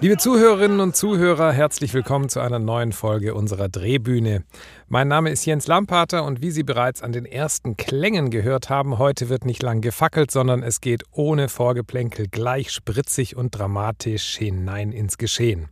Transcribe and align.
Liebe 0.00 0.18
Zuhörerinnen 0.18 0.80
und 0.80 0.94
Zuhörer, 0.94 1.52
herzlich 1.52 1.94
willkommen 1.94 2.28
zu 2.28 2.40
einer 2.40 2.58
neuen 2.58 2.92
Folge 2.92 3.34
unserer 3.34 3.70
Drehbühne. 3.70 4.44
Mein 4.88 5.08
Name 5.08 5.30
ist 5.30 5.46
Jens 5.46 5.66
Lampater 5.68 6.24
und 6.24 6.42
wie 6.42 6.50
Sie 6.50 6.64
bereits 6.64 7.02
an 7.02 7.12
den 7.12 7.24
ersten 7.24 7.78
Klängen 7.78 8.30
gehört 8.30 8.68
haben, 8.68 8.98
heute 8.98 9.30
wird 9.30 9.46
nicht 9.46 9.62
lang 9.62 9.80
gefackelt, 9.80 10.30
sondern 10.30 10.62
es 10.62 10.82
geht 10.82 11.04
ohne 11.12 11.48
Vorgeplänkel 11.48 12.28
gleich 12.28 12.72
spritzig 12.72 13.36
und 13.36 13.52
dramatisch 13.56 14.36
hinein 14.36 14.92
ins 14.92 15.16
Geschehen. 15.16 15.70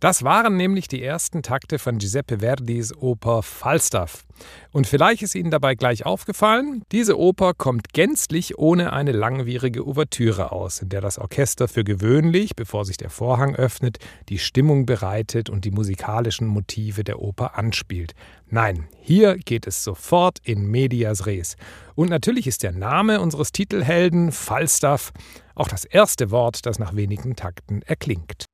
Das 0.00 0.22
waren 0.22 0.56
nämlich 0.56 0.88
die 0.88 1.02
ersten 1.02 1.42
Takte 1.42 1.78
von 1.78 1.98
Giuseppe 1.98 2.38
Verdis 2.38 2.96
Oper 2.96 3.42
Falstaff. 3.42 4.24
Und 4.72 4.86
vielleicht 4.86 5.20
ist 5.20 5.34
Ihnen 5.34 5.50
dabei 5.50 5.74
gleich 5.74 6.06
aufgefallen, 6.06 6.82
diese 6.90 7.18
Oper 7.18 7.52
kommt 7.52 7.92
gänzlich 7.92 8.56
ohne 8.56 8.94
eine 8.94 9.12
langwierige 9.12 9.86
Ouvertüre 9.86 10.52
aus, 10.52 10.80
in 10.80 10.88
der 10.88 11.02
das 11.02 11.18
Orchester 11.18 11.68
für 11.68 11.84
gewöhnlich, 11.84 12.56
bevor 12.56 12.86
sich 12.86 12.96
der 12.96 13.10
Vorhang 13.10 13.54
öffnet, 13.54 13.98
die 14.30 14.38
Stimmung 14.38 14.86
bereitet 14.86 15.50
und 15.50 15.66
die 15.66 15.70
musikalischen 15.70 16.46
Motive 16.46 17.04
der 17.04 17.20
Oper 17.20 17.58
anspielt. 17.58 18.14
Nein, 18.48 18.88
hier 19.00 19.36
geht 19.36 19.66
es 19.66 19.84
sofort 19.84 20.38
in 20.42 20.70
medias 20.70 21.26
res. 21.26 21.56
Und 21.94 22.08
natürlich 22.08 22.46
ist 22.46 22.62
der 22.62 22.72
Name 22.72 23.20
unseres 23.20 23.52
Titelhelden 23.52 24.32
Falstaff 24.32 25.12
auch 25.54 25.68
das 25.68 25.84
erste 25.84 26.30
Wort, 26.30 26.64
das 26.64 26.78
nach 26.78 26.96
wenigen 26.96 27.36
Takten 27.36 27.82
erklingt. 27.82 28.46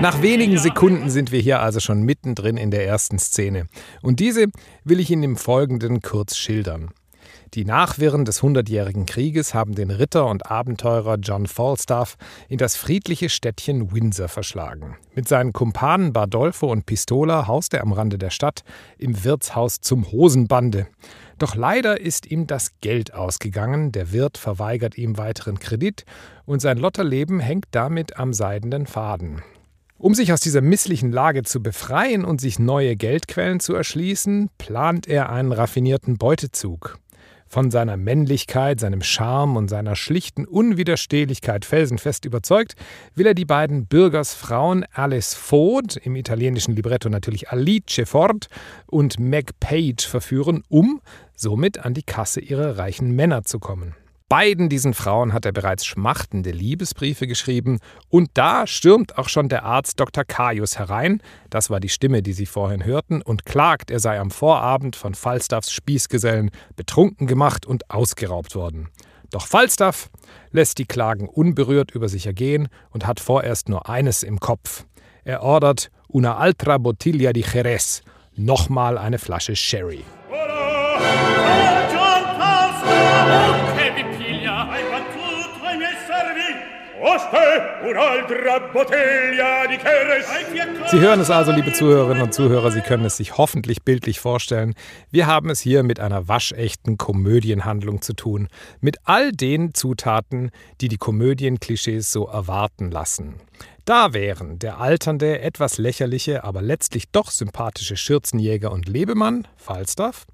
Nach 0.00 0.20
wenigen 0.20 0.58
Sekunden 0.58 1.08
sind 1.08 1.32
wir 1.32 1.40
hier 1.40 1.60
also 1.60 1.80
schon 1.80 2.02
mittendrin 2.02 2.58
in 2.58 2.70
der 2.70 2.86
ersten 2.86 3.18
Szene. 3.18 3.66
Und 4.02 4.20
diese 4.20 4.48
will 4.84 5.00
ich 5.00 5.10
Ihnen 5.10 5.22
im 5.22 5.36
Folgenden 5.36 6.02
kurz 6.02 6.36
schildern. 6.36 6.90
Die 7.54 7.64
Nachwirren 7.64 8.26
des 8.26 8.42
Hundertjährigen 8.42 9.06
Krieges 9.06 9.54
haben 9.54 9.74
den 9.74 9.90
Ritter 9.90 10.26
und 10.26 10.50
Abenteurer 10.50 11.16
John 11.16 11.46
Falstaff 11.46 12.16
in 12.48 12.58
das 12.58 12.76
friedliche 12.76 13.30
Städtchen 13.30 13.92
Windsor 13.92 14.28
verschlagen. 14.28 14.96
Mit 15.14 15.28
seinen 15.28 15.54
Kumpanen 15.54 16.12
Bardolfo 16.12 16.70
und 16.70 16.84
Pistola 16.84 17.46
haust 17.46 17.72
er 17.72 17.82
am 17.82 17.92
Rande 17.92 18.18
der 18.18 18.30
Stadt 18.30 18.64
im 18.98 19.24
Wirtshaus 19.24 19.80
zum 19.80 20.10
Hosenbande. 20.12 20.88
Doch 21.38 21.54
leider 21.54 22.00
ist 22.00 22.30
ihm 22.30 22.46
das 22.46 22.72
Geld 22.82 23.14
ausgegangen, 23.14 23.92
der 23.92 24.12
Wirt 24.12 24.36
verweigert 24.36 24.98
ihm 24.98 25.16
weiteren 25.16 25.58
Kredit 25.58 26.04
und 26.44 26.60
sein 26.60 26.76
Lotterleben 26.76 27.40
hängt 27.40 27.66
damit 27.70 28.18
am 28.18 28.34
seidenen 28.34 28.86
Faden. 28.86 29.42
Um 29.98 30.12
sich 30.12 30.30
aus 30.30 30.40
dieser 30.40 30.60
misslichen 30.60 31.10
Lage 31.10 31.42
zu 31.42 31.62
befreien 31.62 32.26
und 32.26 32.38
sich 32.38 32.58
neue 32.58 32.96
Geldquellen 32.96 33.60
zu 33.60 33.74
erschließen, 33.74 34.50
plant 34.58 35.06
er 35.06 35.30
einen 35.30 35.52
raffinierten 35.52 36.18
Beutezug. 36.18 36.98
Von 37.48 37.70
seiner 37.70 37.96
Männlichkeit, 37.96 38.78
seinem 38.78 39.02
Charme 39.02 39.56
und 39.56 39.68
seiner 39.68 39.96
schlichten 39.96 40.44
Unwiderstehlichkeit 40.44 41.64
felsenfest 41.64 42.26
überzeugt, 42.26 42.74
will 43.14 43.26
er 43.26 43.34
die 43.34 43.46
beiden 43.46 43.86
Bürgersfrauen 43.86 44.84
Alice 44.92 45.32
Ford, 45.32 45.96
im 45.96 46.14
italienischen 46.16 46.76
Libretto 46.76 47.08
natürlich 47.08 47.50
Alice 47.50 48.02
Ford, 48.04 48.48
und 48.86 49.18
Meg 49.18 49.58
Page 49.60 50.06
verführen, 50.06 50.62
um 50.68 51.00
somit 51.34 51.78
an 51.78 51.94
die 51.94 52.02
Kasse 52.02 52.40
ihrer 52.40 52.76
reichen 52.76 53.12
Männer 53.12 53.44
zu 53.44 53.60
kommen. 53.60 53.94
Beiden 54.28 54.68
diesen 54.68 54.92
Frauen 54.92 55.32
hat 55.32 55.46
er 55.46 55.52
bereits 55.52 55.86
schmachtende 55.86 56.50
Liebesbriefe 56.50 57.28
geschrieben 57.28 57.78
und 58.08 58.30
da 58.34 58.66
stürmt 58.66 59.18
auch 59.18 59.28
schon 59.28 59.48
der 59.48 59.62
Arzt 59.62 60.00
Dr. 60.00 60.24
Caius 60.24 60.80
herein, 60.80 61.22
das 61.48 61.70
war 61.70 61.78
die 61.78 61.88
Stimme, 61.88 62.22
die 62.22 62.32
Sie 62.32 62.46
vorhin 62.46 62.84
hörten, 62.84 63.22
und 63.22 63.44
klagt, 63.44 63.88
er 63.92 64.00
sei 64.00 64.18
am 64.18 64.32
Vorabend 64.32 64.96
von 64.96 65.14
Falstaffs 65.14 65.70
Spießgesellen 65.70 66.50
betrunken 66.74 67.28
gemacht 67.28 67.66
und 67.66 67.88
ausgeraubt 67.88 68.56
worden. 68.56 68.88
Doch 69.30 69.46
Falstaff 69.46 70.10
lässt 70.50 70.78
die 70.78 70.86
Klagen 70.86 71.28
unberührt 71.28 71.92
über 71.92 72.08
sich 72.08 72.26
ergehen 72.26 72.68
und 72.90 73.06
hat 73.06 73.20
vorerst 73.20 73.68
nur 73.68 73.88
eines 73.88 74.24
im 74.24 74.40
Kopf. 74.40 74.86
Er 75.22 75.42
ordert 75.42 75.90
una 76.08 76.36
altra 76.36 76.78
bottiglia 76.78 77.32
di 77.32 77.44
Jerez, 77.44 78.02
nochmal 78.34 78.98
eine 78.98 79.18
Flasche 79.18 79.54
Sherry. 79.54 80.02
Sie 90.88 91.00
hören 91.00 91.20
es 91.20 91.30
also, 91.30 91.52
liebe 91.52 91.72
Zuhörerinnen 91.72 92.22
und 92.22 92.34
Zuhörer, 92.34 92.70
Sie 92.70 92.80
können 92.80 93.04
es 93.04 93.16
sich 93.16 93.36
hoffentlich 93.36 93.82
bildlich 93.82 94.20
vorstellen. 94.20 94.74
Wir 95.10 95.26
haben 95.26 95.50
es 95.50 95.60
hier 95.60 95.82
mit 95.82 96.00
einer 96.00 96.28
waschechten 96.28 96.98
Komödienhandlung 96.98 98.02
zu 98.02 98.12
tun. 98.12 98.48
Mit 98.80 98.98
all 99.04 99.32
den 99.32 99.74
Zutaten, 99.74 100.50
die 100.80 100.88
die 100.88 100.98
Komödienklischees 100.98 102.10
so 102.10 102.26
erwarten 102.26 102.90
lassen. 102.90 103.34
Da 103.84 104.12
wären 104.12 104.58
der 104.58 104.80
alternde, 104.80 105.40
etwas 105.40 105.78
lächerliche, 105.78 106.42
aber 106.42 106.60
letztlich 106.60 107.10
doch 107.12 107.30
sympathische 107.30 107.96
Schürzenjäger 107.96 108.72
und 108.72 108.88
Lebemann, 108.88 109.46
Falstaff, 109.56 110.26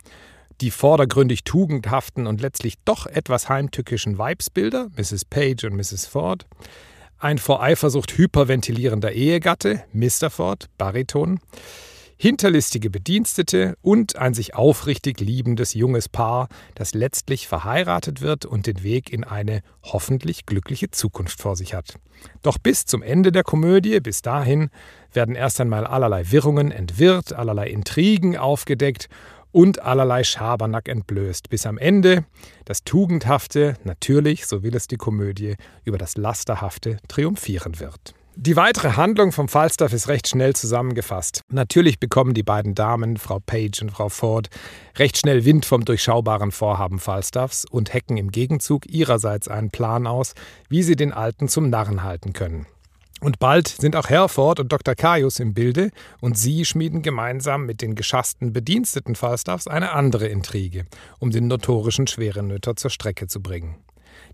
die 0.62 0.70
vordergründig 0.70 1.42
tugendhaften 1.42 2.26
und 2.26 2.40
letztlich 2.40 2.76
doch 2.84 3.06
etwas 3.06 3.48
heimtückischen 3.48 4.16
Weibsbilder, 4.16 4.88
Mrs. 4.96 5.24
Page 5.24 5.64
und 5.64 5.74
Mrs. 5.74 6.06
Ford, 6.06 6.46
ein 7.18 7.38
vor 7.38 7.62
Eifersucht 7.62 8.16
hyperventilierender 8.16 9.12
Ehegatte, 9.12 9.82
Mr. 9.92 10.30
Ford, 10.30 10.66
Bariton, 10.78 11.40
hinterlistige 12.16 12.90
Bedienstete 12.90 13.76
und 13.82 14.14
ein 14.14 14.34
sich 14.34 14.54
aufrichtig 14.54 15.18
liebendes 15.18 15.74
junges 15.74 16.08
Paar, 16.08 16.48
das 16.76 16.94
letztlich 16.94 17.48
verheiratet 17.48 18.20
wird 18.20 18.46
und 18.46 18.68
den 18.68 18.84
Weg 18.84 19.12
in 19.12 19.24
eine 19.24 19.62
hoffentlich 19.82 20.46
glückliche 20.46 20.92
Zukunft 20.92 21.42
vor 21.42 21.56
sich 21.56 21.74
hat. 21.74 21.96
Doch 22.42 22.58
bis 22.58 22.84
zum 22.86 23.02
Ende 23.02 23.32
der 23.32 23.42
Komödie, 23.42 23.98
bis 23.98 24.22
dahin, 24.22 24.70
werden 25.12 25.34
erst 25.34 25.60
einmal 25.60 25.84
allerlei 25.84 26.30
Wirrungen 26.30 26.70
entwirrt, 26.70 27.32
allerlei 27.32 27.68
Intrigen 27.68 28.36
aufgedeckt 28.36 29.08
und 29.52 29.82
allerlei 29.82 30.24
Schabernack 30.24 30.88
entblößt, 30.88 31.48
bis 31.48 31.66
am 31.66 31.78
Ende 31.78 32.24
das 32.64 32.84
Tugendhafte, 32.84 33.76
natürlich, 33.84 34.46
so 34.46 34.62
will 34.62 34.74
es 34.74 34.88
die 34.88 34.96
Komödie, 34.96 35.56
über 35.84 35.98
das 35.98 36.16
Lasterhafte 36.16 36.96
triumphieren 37.08 37.78
wird. 37.78 38.14
Die 38.34 38.56
weitere 38.56 38.92
Handlung 38.92 39.30
vom 39.30 39.46
Falstaff 39.46 39.92
ist 39.92 40.08
recht 40.08 40.26
schnell 40.26 40.56
zusammengefasst. 40.56 41.42
Natürlich 41.50 42.00
bekommen 42.00 42.32
die 42.32 42.42
beiden 42.42 42.74
Damen, 42.74 43.18
Frau 43.18 43.40
Page 43.40 43.82
und 43.82 43.90
Frau 43.90 44.08
Ford, 44.08 44.48
recht 44.96 45.18
schnell 45.18 45.44
Wind 45.44 45.66
vom 45.66 45.84
durchschaubaren 45.84 46.50
Vorhaben 46.50 46.98
Falstaffs 46.98 47.66
und 47.70 47.92
hecken 47.92 48.16
im 48.16 48.30
Gegenzug 48.30 48.86
ihrerseits 48.86 49.48
einen 49.48 49.70
Plan 49.70 50.06
aus, 50.06 50.32
wie 50.70 50.82
sie 50.82 50.96
den 50.96 51.12
Alten 51.12 51.48
zum 51.48 51.68
Narren 51.68 52.04
halten 52.04 52.32
können. 52.32 52.66
Und 53.22 53.38
bald 53.38 53.68
sind 53.68 53.94
auch 53.94 54.08
Herford 54.10 54.58
und 54.58 54.72
Dr. 54.72 54.96
Caius 54.96 55.38
im 55.38 55.54
Bilde 55.54 55.90
und 56.20 56.36
sie 56.36 56.64
schmieden 56.64 57.02
gemeinsam 57.02 57.64
mit 57.66 57.80
den 57.80 57.94
geschassten 57.94 58.52
Bediensteten 58.52 59.14
Falstaffs 59.14 59.68
eine 59.68 59.92
andere 59.92 60.26
Intrige, 60.26 60.86
um 61.20 61.30
den 61.30 61.46
notorischen 61.46 62.08
Schwerenöter 62.08 62.74
zur 62.74 62.90
Strecke 62.90 63.28
zu 63.28 63.40
bringen. 63.40 63.76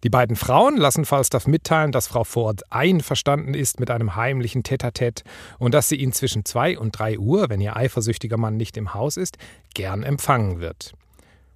Die 0.05 0.09
beiden 0.09 0.37
Frauen 0.37 0.79
lassen 0.79 1.05
Falstaff 1.05 1.47
mitteilen, 1.47 1.93
dass 1.93 2.07
Frau 2.07 2.25
Ford 2.25 2.63
einverstanden 2.71 3.53
ist 3.53 3.79
mit 3.79 3.91
einem 3.91 4.17
heimlichen 4.17 4.63
Tete-a-Tete 4.63 5.23
und 5.59 5.75
dass 5.75 5.91
sie 5.91 5.97
ihn 5.97 6.13
zwischen 6.13 6.47
zwei 6.47 6.79
und 6.79 6.99
drei 6.99 7.19
Uhr, 7.19 7.51
wenn 7.51 7.61
ihr 7.61 7.77
eifersüchtiger 7.77 8.39
Mann 8.39 8.57
nicht 8.57 8.79
im 8.79 8.95
Haus 8.95 9.19
ist, 9.19 9.37
gern 9.75 10.03
empfangen 10.03 10.61
wird. 10.61 10.95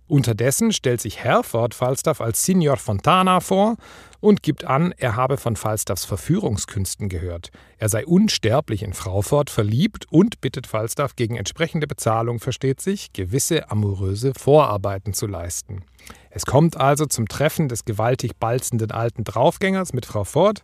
Unterdessen 0.07 0.73
stellt 0.73 1.01
sich 1.01 1.25
Herford 1.25 1.75
Falstaff 1.75 2.21
als 2.21 2.45
Signor 2.45 2.77
Fontana 2.77 3.41
vor 3.41 3.77
und 4.23 4.43
gibt 4.43 4.65
an, 4.65 4.95
er 4.97 5.17
habe 5.17 5.37
von 5.37 5.57
Falstaffs 5.57 6.07
Verführungskünsten 6.07 7.11
gehört. 7.11 7.51
Er 7.83 7.89
sei 7.89 8.07
unsterblich 8.07 8.85
in 8.85 8.93
Fraufort 8.93 9.51
verliebt 9.51 10.07
und 10.09 10.41
bittet 10.41 10.69
Falstaff 10.69 11.17
gegen 11.17 11.35
entsprechende 11.35 11.89
Bezahlung, 11.89 12.39
versteht 12.39 12.81
sich, 12.81 13.13
gewisse 13.13 13.73
amoröse 13.73 14.35
Vorarbeiten 14.39 15.15
zu 15.15 15.27
leisten. 15.27 15.83
Es 16.31 16.47
kommt 16.47 16.79
also 16.79 17.05
zum 17.05 17.29
Treffen 17.29 17.69
des 17.69 17.85
gewaltig 17.85 18.37
balzenden 18.37 18.91
alten 18.91 19.25
Draufgängers 19.25 19.93
mit 19.93 20.07
Frau 20.07 20.25
Ford. 20.25 20.63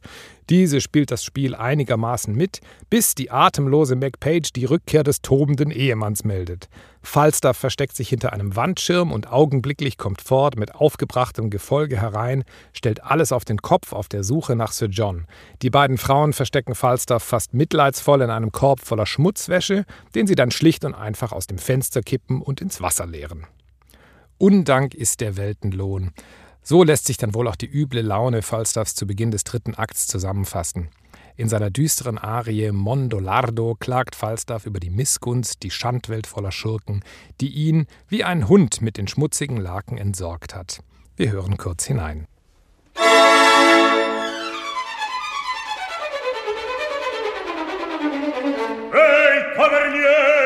Diese 0.48 0.80
spielt 0.80 1.10
das 1.10 1.22
Spiel 1.22 1.54
einigermaßen 1.54 2.34
mit, 2.34 2.60
bis 2.88 3.14
die 3.14 3.30
atemlose 3.30 3.94
MacPage 3.94 4.50
die 4.54 4.64
Rückkehr 4.64 5.02
des 5.02 5.20
tobenden 5.20 5.70
Ehemanns 5.70 6.24
meldet. 6.24 6.68
Falstaff 7.02 7.58
versteckt 7.58 7.96
sich 7.96 8.08
hinter 8.08 8.32
einem 8.32 8.56
Wandschirm 8.56 9.12
und 9.12 9.30
augenblicklich 9.30 9.98
kommt 9.98 10.22
Ford 10.22 10.56
mit 10.56 10.74
aufgebrachtem 10.74 11.50
Gefolge 11.50 12.00
herein, 12.00 12.44
stellt 12.72 13.04
alles 13.04 13.30
auf 13.30 13.44
den 13.44 13.58
Kopf 13.58 13.92
auf 13.92 14.08
der 14.08 14.24
Suche 14.24 14.56
nach 14.56 14.72
Sir 14.72 14.88
John. 14.88 15.26
Die 15.60 15.70
beiden 15.70 15.98
Frauen 15.98 16.32
verstecken 16.32 16.74
Falstaff 16.74 17.07
fast 17.18 17.54
mitleidsvoll 17.54 18.22
in 18.22 18.30
einem 18.30 18.52
Korb 18.52 18.80
voller 18.80 19.06
Schmutzwäsche, 19.06 19.84
den 20.14 20.26
sie 20.26 20.34
dann 20.34 20.50
schlicht 20.50 20.84
und 20.84 20.94
einfach 20.94 21.32
aus 21.32 21.46
dem 21.46 21.58
Fenster 21.58 22.02
kippen 22.02 22.42
und 22.42 22.60
ins 22.60 22.82
Wasser 22.82 23.06
leeren. 23.06 23.46
Undank 24.36 24.94
ist 24.94 25.20
der 25.20 25.36
Weltenlohn. 25.36 26.12
So 26.62 26.84
lässt 26.84 27.06
sich 27.06 27.16
dann 27.16 27.34
wohl 27.34 27.48
auch 27.48 27.56
die 27.56 27.66
üble 27.66 28.02
Laune 28.02 28.42
Falstaffs 28.42 28.94
zu 28.94 29.06
Beginn 29.06 29.30
des 29.30 29.44
dritten 29.44 29.74
Akts 29.74 30.06
zusammenfassen. 30.06 30.90
In 31.36 31.48
seiner 31.48 31.70
düsteren 31.70 32.18
Arie 32.18 32.72
Mondolardo 32.72 33.76
klagt 33.78 34.14
Falstaff 34.14 34.66
über 34.66 34.80
die 34.80 34.90
Missgunst, 34.90 35.62
die 35.62 35.70
Schandwelt 35.70 36.26
voller 36.26 36.52
Schurken, 36.52 37.02
die 37.40 37.50
ihn 37.50 37.86
wie 38.08 38.24
ein 38.24 38.48
Hund 38.48 38.82
mit 38.82 38.96
den 38.96 39.08
schmutzigen 39.08 39.56
Laken 39.56 39.98
entsorgt 39.98 40.54
hat. 40.54 40.80
Wir 41.16 41.30
hören 41.30 41.56
kurz 41.56 41.86
hinein. 41.86 42.26
Ehi, 48.90 49.54
hey! 50.02 50.37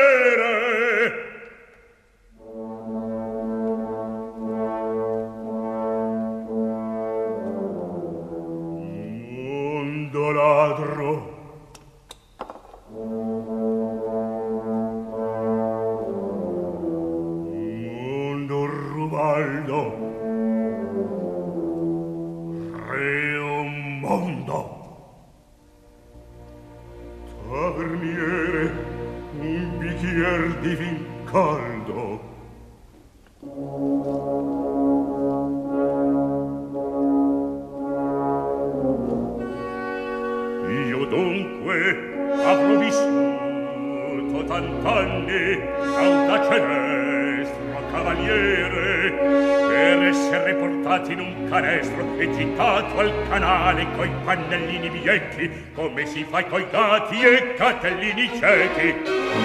tue 41.63 42.13
avrò 42.43 42.77
vissuto 42.77 44.43
tant'anni 44.45 45.61
cauta 45.95 46.43
celestra 46.49 47.79
cavaliere 47.91 49.11
per 49.11 50.03
essere 50.03 50.53
portato 50.55 51.11
in 51.11 51.19
un 51.19 51.47
canestro 51.49 52.17
e 52.17 52.29
gittato 52.35 52.99
al 52.99 53.13
canale 53.29 53.87
coi 53.95 54.11
pannellini 54.25 54.89
vietti 54.89 55.49
come 55.73 56.05
si 56.05 56.25
fa 56.29 56.43
coi 56.45 56.67
gatti 56.69 57.21
e 57.21 57.53
catellini 57.53 58.29
ciechi. 58.37 58.95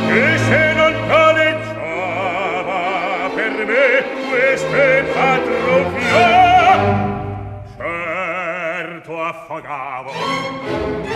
E 0.09 0.39
se 0.39 0.73
non 0.75 0.93
galleggiava 1.07 2.81
per 3.35 3.67
me 3.67 4.05
queste 4.29 5.05
patrofia 5.13 6.67
certo 7.77 9.23
affogavo. 9.23 11.08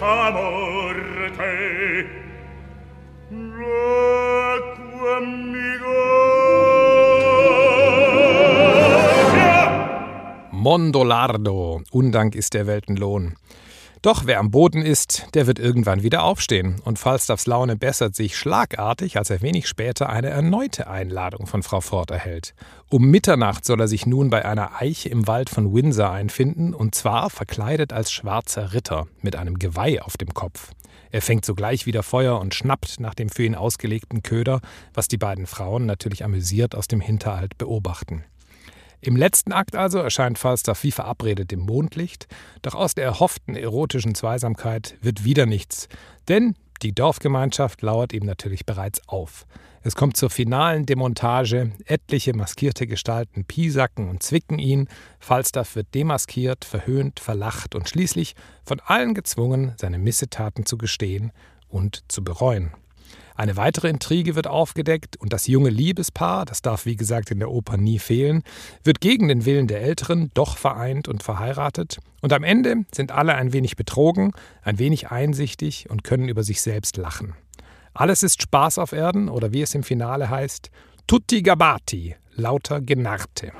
Brutta 0.00 0.32
morte 0.32 1.90
Mondolardo, 10.52 11.82
Undank 11.90 12.34
ist 12.34 12.54
der 12.54 12.66
Weltenlohn. 12.66 13.34
Doch 14.02 14.24
wer 14.24 14.38
am 14.38 14.50
Boden 14.50 14.80
ist, 14.80 15.26
der 15.34 15.46
wird 15.46 15.58
irgendwann 15.58 16.02
wieder 16.02 16.22
aufstehen. 16.22 16.80
Und 16.86 16.98
Falstaffs 16.98 17.46
Laune 17.46 17.76
bessert 17.76 18.16
sich 18.16 18.34
schlagartig, 18.34 19.18
als 19.18 19.28
er 19.28 19.42
wenig 19.42 19.68
später 19.68 20.08
eine 20.08 20.30
erneute 20.30 20.88
Einladung 20.88 21.46
von 21.46 21.62
Frau 21.62 21.82
Ford 21.82 22.10
erhält. 22.10 22.54
Um 22.88 23.10
Mitternacht 23.10 23.66
soll 23.66 23.78
er 23.78 23.88
sich 23.88 24.06
nun 24.06 24.30
bei 24.30 24.42
einer 24.46 24.80
Eiche 24.80 25.10
im 25.10 25.26
Wald 25.26 25.50
von 25.50 25.74
Windsor 25.74 26.10
einfinden, 26.10 26.72
und 26.72 26.94
zwar 26.94 27.28
verkleidet 27.28 27.92
als 27.92 28.10
schwarzer 28.10 28.72
Ritter 28.72 29.06
mit 29.20 29.36
einem 29.36 29.58
Geweih 29.58 30.00
auf 30.00 30.16
dem 30.16 30.32
Kopf. 30.32 30.70
Er 31.10 31.20
fängt 31.20 31.44
sogleich 31.44 31.84
wieder 31.84 32.02
Feuer 32.02 32.40
und 32.40 32.54
schnappt 32.54 33.00
nach 33.00 33.14
dem 33.14 33.28
für 33.28 33.42
ihn 33.44 33.54
ausgelegten 33.54 34.22
Köder, 34.22 34.62
was 34.94 35.08
die 35.08 35.18
beiden 35.18 35.46
Frauen 35.46 35.84
natürlich 35.84 36.24
amüsiert 36.24 36.74
aus 36.74 36.88
dem 36.88 37.02
Hinterhalt 37.02 37.58
beobachten. 37.58 38.24
Im 39.02 39.16
letzten 39.16 39.52
Akt 39.52 39.76
also 39.76 39.98
erscheint 39.98 40.38
Falstaff 40.38 40.82
wie 40.82 40.92
verabredet 40.92 41.52
im 41.52 41.60
Mondlicht, 41.60 42.26
doch 42.62 42.74
aus 42.74 42.94
der 42.94 43.04
erhofften 43.04 43.56
erotischen 43.56 44.14
Zweisamkeit 44.14 44.96
wird 45.00 45.24
wieder 45.24 45.46
nichts, 45.46 45.88
denn 46.28 46.54
die 46.82 46.94
Dorfgemeinschaft 46.94 47.82
lauert 47.82 48.12
ihm 48.12 48.24
natürlich 48.24 48.66
bereits 48.66 49.06
auf. 49.08 49.46
Es 49.82 49.94
kommt 49.94 50.18
zur 50.18 50.28
finalen 50.28 50.84
Demontage, 50.84 51.72
etliche 51.86 52.34
maskierte 52.34 52.86
Gestalten 52.86 53.44
piesacken 53.44 54.10
und 54.10 54.22
zwicken 54.22 54.58
ihn, 54.58 54.88
Falstaff 55.18 55.74
wird 55.76 55.94
demaskiert, 55.94 56.66
verhöhnt, 56.66 57.20
verlacht 57.20 57.74
und 57.74 57.88
schließlich 57.88 58.34
von 58.62 58.80
allen 58.80 59.14
gezwungen, 59.14 59.72
seine 59.78 59.98
Missetaten 59.98 60.66
zu 60.66 60.76
gestehen 60.76 61.32
und 61.68 62.04
zu 62.08 62.22
bereuen. 62.22 62.72
Eine 63.40 63.56
weitere 63.56 63.88
Intrige 63.88 64.34
wird 64.34 64.48
aufgedeckt 64.48 65.16
und 65.16 65.32
das 65.32 65.46
junge 65.46 65.70
Liebespaar, 65.70 66.44
das 66.44 66.60
darf 66.60 66.84
wie 66.84 66.94
gesagt 66.94 67.30
in 67.30 67.38
der 67.38 67.50
Oper 67.50 67.78
nie 67.78 67.98
fehlen, 67.98 68.42
wird 68.84 69.00
gegen 69.00 69.28
den 69.28 69.46
Willen 69.46 69.66
der 69.66 69.80
Älteren 69.80 70.30
doch 70.34 70.58
vereint 70.58 71.08
und 71.08 71.22
verheiratet. 71.22 72.00
Und 72.20 72.34
am 72.34 72.44
Ende 72.44 72.84
sind 72.92 73.12
alle 73.12 73.36
ein 73.36 73.54
wenig 73.54 73.76
betrogen, 73.76 74.32
ein 74.60 74.78
wenig 74.78 75.10
einsichtig 75.10 75.88
und 75.88 76.04
können 76.04 76.28
über 76.28 76.42
sich 76.42 76.60
selbst 76.60 76.98
lachen. 76.98 77.32
Alles 77.94 78.22
ist 78.22 78.42
Spaß 78.42 78.76
auf 78.76 78.92
Erden 78.92 79.30
oder 79.30 79.54
wie 79.54 79.62
es 79.62 79.74
im 79.74 79.84
Finale 79.84 80.28
heißt, 80.28 80.70
tutti 81.06 81.40
gabati, 81.40 82.16
lauter 82.34 82.82
Genarte. 82.82 83.52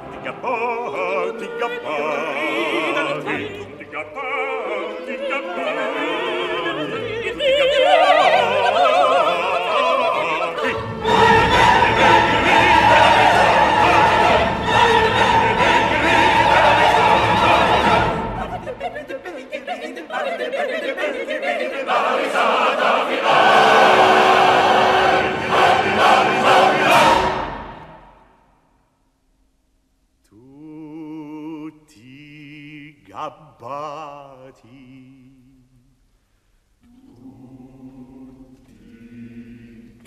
sabbati 33.21 34.81
tutti 37.13 38.75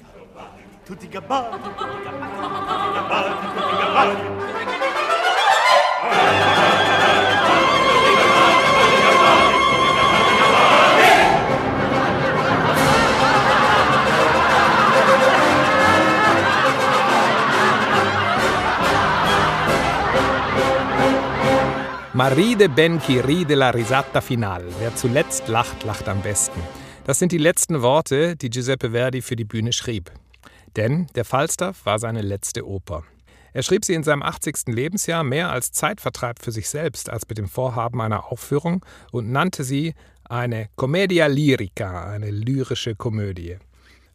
gabbati 0.01 0.63
tutti 0.83 1.07
gabbati 1.07 1.59
gabbati 2.89 3.33
tutti 3.53 3.75
gabbati. 3.77 4.23
Ma 22.23 22.29
ride 22.29 22.69
ben 22.69 23.01
chi 23.01 23.19
ride 23.19 23.53
la 23.53 23.69
risata 23.71 24.21
final. 24.21 24.63
Wer 24.79 24.95
zuletzt 24.95 25.49
lacht, 25.49 25.83
lacht 25.83 26.07
am 26.07 26.21
besten. 26.21 26.61
Das 27.03 27.19
sind 27.19 27.33
die 27.33 27.37
letzten 27.37 27.81
Worte, 27.81 28.37
die 28.37 28.49
Giuseppe 28.49 28.91
Verdi 28.91 29.21
für 29.21 29.35
die 29.35 29.43
Bühne 29.43 29.73
schrieb. 29.73 30.09
Denn 30.77 31.07
der 31.15 31.25
Falstaff 31.25 31.85
war 31.85 31.99
seine 31.99 32.21
letzte 32.21 32.65
Oper. 32.65 33.03
Er 33.51 33.61
schrieb 33.61 33.83
sie 33.83 33.93
in 33.93 34.03
seinem 34.03 34.23
80. 34.23 34.67
Lebensjahr 34.67 35.25
mehr 35.25 35.49
als 35.49 35.73
Zeitvertreib 35.73 36.41
für 36.41 36.53
sich 36.53 36.69
selbst 36.69 37.09
als 37.09 37.27
mit 37.27 37.37
dem 37.37 37.49
Vorhaben 37.49 37.99
einer 37.99 38.31
Aufführung 38.31 38.85
und 39.11 39.29
nannte 39.29 39.65
sie 39.65 39.93
Eine 40.23 40.69
Commedia 40.77 41.27
Lyrica, 41.27 42.09
eine 42.09 42.31
lyrische 42.31 42.95
Komödie. 42.95 43.57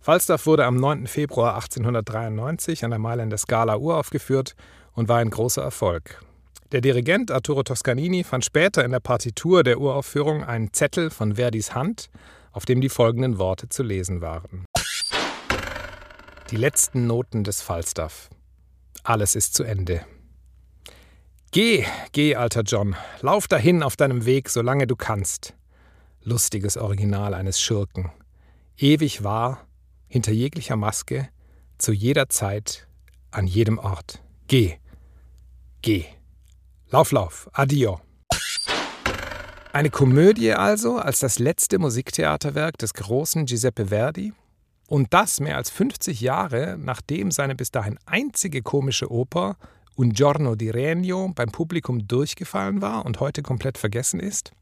Falstaff 0.00 0.46
wurde 0.46 0.64
am 0.64 0.76
9. 0.76 1.08
Februar 1.08 1.56
1893 1.56 2.86
an 2.86 2.90
der 2.90 3.00
Mailänder 3.00 3.36
Scala 3.36 3.76
uraufgeführt 3.76 4.56
und 4.94 5.10
war 5.10 5.18
ein 5.18 5.28
großer 5.28 5.62
Erfolg. 5.62 6.22
Der 6.70 6.82
Dirigent 6.82 7.30
Arturo 7.30 7.62
Toscanini 7.62 8.24
fand 8.24 8.44
später 8.44 8.84
in 8.84 8.90
der 8.90 9.00
Partitur 9.00 9.62
der 9.62 9.80
Uraufführung 9.80 10.44
einen 10.44 10.74
Zettel 10.74 11.08
von 11.08 11.36
Verdis 11.36 11.74
Hand, 11.74 12.10
auf 12.52 12.66
dem 12.66 12.82
die 12.82 12.90
folgenden 12.90 13.38
Worte 13.38 13.70
zu 13.70 13.82
lesen 13.82 14.20
waren. 14.20 14.66
Die 16.50 16.56
letzten 16.56 17.06
Noten 17.06 17.42
des 17.42 17.62
Falstaff. 17.62 18.28
Alles 19.02 19.34
ist 19.34 19.54
zu 19.54 19.64
Ende. 19.64 20.04
Geh, 21.52 21.86
geh, 22.12 22.36
alter 22.36 22.62
John, 22.62 22.96
lauf 23.22 23.48
dahin 23.48 23.82
auf 23.82 23.96
deinem 23.96 24.26
Weg, 24.26 24.50
solange 24.50 24.86
du 24.86 24.94
kannst. 24.94 25.54
Lustiges 26.22 26.76
Original 26.76 27.32
eines 27.32 27.58
Schurken. 27.62 28.10
Ewig 28.76 29.24
wahr, 29.24 29.66
hinter 30.06 30.32
jeglicher 30.32 30.76
Maske, 30.76 31.30
zu 31.78 31.92
jeder 31.92 32.28
Zeit, 32.28 32.86
an 33.30 33.46
jedem 33.46 33.78
Ort. 33.78 34.22
Geh, 34.46 34.76
geh. 35.80 36.04
Lauf, 36.90 37.12
lauf, 37.12 37.50
addio. 37.52 38.00
Eine 39.74 39.90
Komödie 39.90 40.54
also 40.54 40.96
als 40.96 41.20
das 41.20 41.38
letzte 41.38 41.78
Musiktheaterwerk 41.78 42.78
des 42.78 42.94
großen 42.94 43.44
Giuseppe 43.44 43.88
Verdi? 43.88 44.32
Und 44.86 45.12
das 45.12 45.38
mehr 45.38 45.58
als 45.58 45.68
50 45.68 46.22
Jahre, 46.22 46.78
nachdem 46.78 47.30
seine 47.30 47.54
bis 47.54 47.70
dahin 47.70 47.98
einzige 48.06 48.62
komische 48.62 49.12
Oper 49.12 49.58
Un 49.98 50.14
giorno 50.14 50.54
di 50.54 50.70
Regno 50.70 51.30
beim 51.34 51.50
Publikum 51.50 52.08
durchgefallen 52.08 52.80
war 52.80 53.04
und 53.04 53.20
heute 53.20 53.42
komplett 53.42 53.76
vergessen 53.76 54.18
ist? 54.18 54.52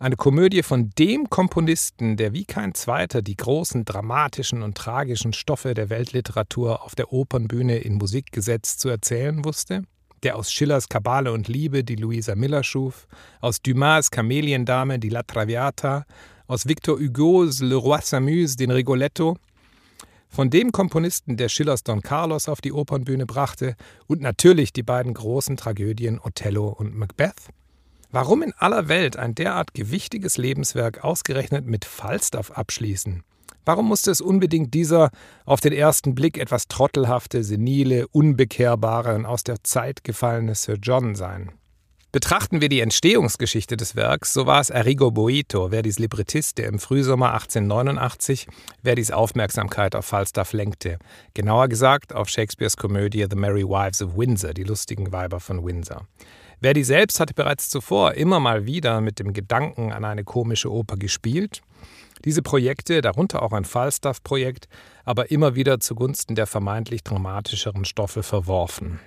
Eine 0.00 0.16
Komödie 0.16 0.64
von 0.64 0.90
dem 0.98 1.30
Komponisten, 1.30 2.16
der 2.16 2.32
wie 2.32 2.44
kein 2.44 2.74
zweiter 2.74 3.22
die 3.22 3.36
großen 3.36 3.84
dramatischen 3.84 4.62
und 4.62 4.76
tragischen 4.76 5.32
Stoffe 5.32 5.74
der 5.74 5.90
Weltliteratur 5.90 6.82
auf 6.82 6.96
der 6.96 7.12
Opernbühne 7.12 7.78
in 7.78 7.94
Musik 7.94 8.32
gesetzt 8.32 8.80
zu 8.80 8.88
erzählen 8.88 9.44
wusste, 9.44 9.84
der 10.22 10.36
aus 10.36 10.52
Schillers 10.52 10.88
Kabale 10.88 11.32
und 11.32 11.48
Liebe 11.48 11.84
die 11.84 11.96
Luisa 11.96 12.34
Miller 12.34 12.62
schuf, 12.62 13.06
aus 13.40 13.60
Dumas 13.62 14.10
Kameliendame 14.10 14.98
die 14.98 15.08
La 15.08 15.22
Traviata, 15.22 16.04
aus 16.46 16.66
Victor 16.66 16.98
Hugos 16.98 17.60
Le 17.60 17.76
Roi 17.76 17.98
s'amuse 17.98 18.56
den 18.56 18.70
Rigoletto, 18.70 19.36
von 20.30 20.50
dem 20.50 20.72
Komponisten, 20.72 21.36
der 21.36 21.48
Schillers 21.48 21.82
Don 21.82 22.02
Carlos 22.02 22.48
auf 22.48 22.60
die 22.60 22.72
Opernbühne 22.72 23.26
brachte 23.26 23.76
und 24.06 24.20
natürlich 24.20 24.72
die 24.72 24.82
beiden 24.82 25.14
großen 25.14 25.56
Tragödien 25.56 26.20
Othello 26.20 26.68
und 26.68 26.96
Macbeth? 26.96 27.48
Warum 28.10 28.42
in 28.42 28.52
aller 28.54 28.88
Welt 28.88 29.16
ein 29.16 29.34
derart 29.34 29.74
gewichtiges 29.74 30.36
Lebenswerk 30.36 31.04
ausgerechnet 31.04 31.66
mit 31.66 31.84
Falstaff 31.84 32.50
abschließen? 32.50 33.22
Warum 33.68 33.88
musste 33.88 34.10
es 34.10 34.22
unbedingt 34.22 34.72
dieser 34.72 35.10
auf 35.44 35.60
den 35.60 35.74
ersten 35.74 36.14
Blick 36.14 36.38
etwas 36.38 36.68
trottelhafte, 36.68 37.44
senile, 37.44 38.08
unbekehrbare 38.08 39.14
und 39.14 39.26
aus 39.26 39.44
der 39.44 39.62
Zeit 39.62 40.04
gefallene 40.04 40.54
Sir 40.54 40.78
John 40.80 41.14
sein? 41.14 41.52
Betrachten 42.10 42.62
wir 42.62 42.70
die 42.70 42.80
Entstehungsgeschichte 42.80 43.76
des 43.76 43.94
Werks, 43.94 44.32
so 44.32 44.46
war 44.46 44.62
es 44.62 44.70
Arrigo 44.70 45.10
Boito, 45.10 45.68
Verdis 45.68 45.98
Librettist, 45.98 46.56
der 46.56 46.68
im 46.68 46.78
Frühsommer 46.78 47.34
1889 47.34 48.46
Verdis 48.82 49.10
Aufmerksamkeit 49.10 49.94
auf 49.94 50.06
Falstaff 50.06 50.54
lenkte. 50.54 50.98
Genauer 51.34 51.68
gesagt 51.68 52.14
auf 52.14 52.30
Shakespeares 52.30 52.78
Komödie 52.78 53.26
The 53.28 53.36
Merry 53.36 53.64
Wives 53.64 54.00
of 54.00 54.16
Windsor, 54.16 54.54
die 54.54 54.64
lustigen 54.64 55.12
Weiber 55.12 55.40
von 55.40 55.62
Windsor. 55.62 56.06
Verdi 56.62 56.82
selbst 56.84 57.20
hatte 57.20 57.34
bereits 57.34 57.68
zuvor 57.68 58.14
immer 58.14 58.40
mal 58.40 58.64
wieder 58.64 59.02
mit 59.02 59.18
dem 59.18 59.34
Gedanken 59.34 59.92
an 59.92 60.06
eine 60.06 60.24
komische 60.24 60.72
Oper 60.72 60.96
gespielt. 60.96 61.60
Diese 62.24 62.42
Projekte, 62.42 63.00
darunter 63.00 63.42
auch 63.42 63.52
ein 63.52 63.64
Falstaff-Projekt, 63.64 64.68
aber 65.04 65.30
immer 65.30 65.54
wieder 65.54 65.80
zugunsten 65.80 66.34
der 66.34 66.46
vermeintlich 66.46 67.02
dramatischeren 67.04 67.84
Stoffe 67.84 68.22
verworfen. 68.22 69.00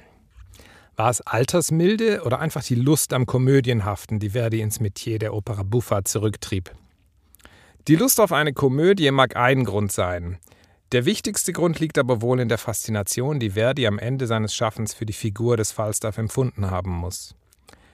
War 0.95 1.09
es 1.09 1.21
Altersmilde 1.21 2.23
oder 2.23 2.39
einfach 2.39 2.63
die 2.63 2.75
Lust 2.75 3.13
am 3.13 3.25
Komödienhaften, 3.25 4.19
die 4.19 4.31
Verdi 4.31 4.61
ins 4.61 4.79
Metier 4.79 5.19
der 5.19 5.33
Opera 5.33 5.63
Buffa 5.63 6.03
zurücktrieb? 6.03 6.71
Die 7.87 7.95
Lust 7.95 8.19
auf 8.19 8.31
eine 8.31 8.53
Komödie 8.53 9.09
mag 9.11 9.35
ein 9.35 9.63
Grund 9.63 9.91
sein. 9.91 10.37
Der 10.91 11.05
wichtigste 11.05 11.53
Grund 11.53 11.79
liegt 11.79 11.97
aber 11.97 12.21
wohl 12.21 12.39
in 12.39 12.49
der 12.49 12.57
Faszination, 12.57 13.39
die 13.39 13.51
Verdi 13.51 13.87
am 13.87 13.97
Ende 13.97 14.27
seines 14.27 14.53
Schaffens 14.53 14.93
für 14.93 15.05
die 15.05 15.13
Figur 15.13 15.57
des 15.57 15.71
Falstaff 15.71 16.17
empfunden 16.17 16.69
haben 16.69 16.91
muss. 16.91 17.33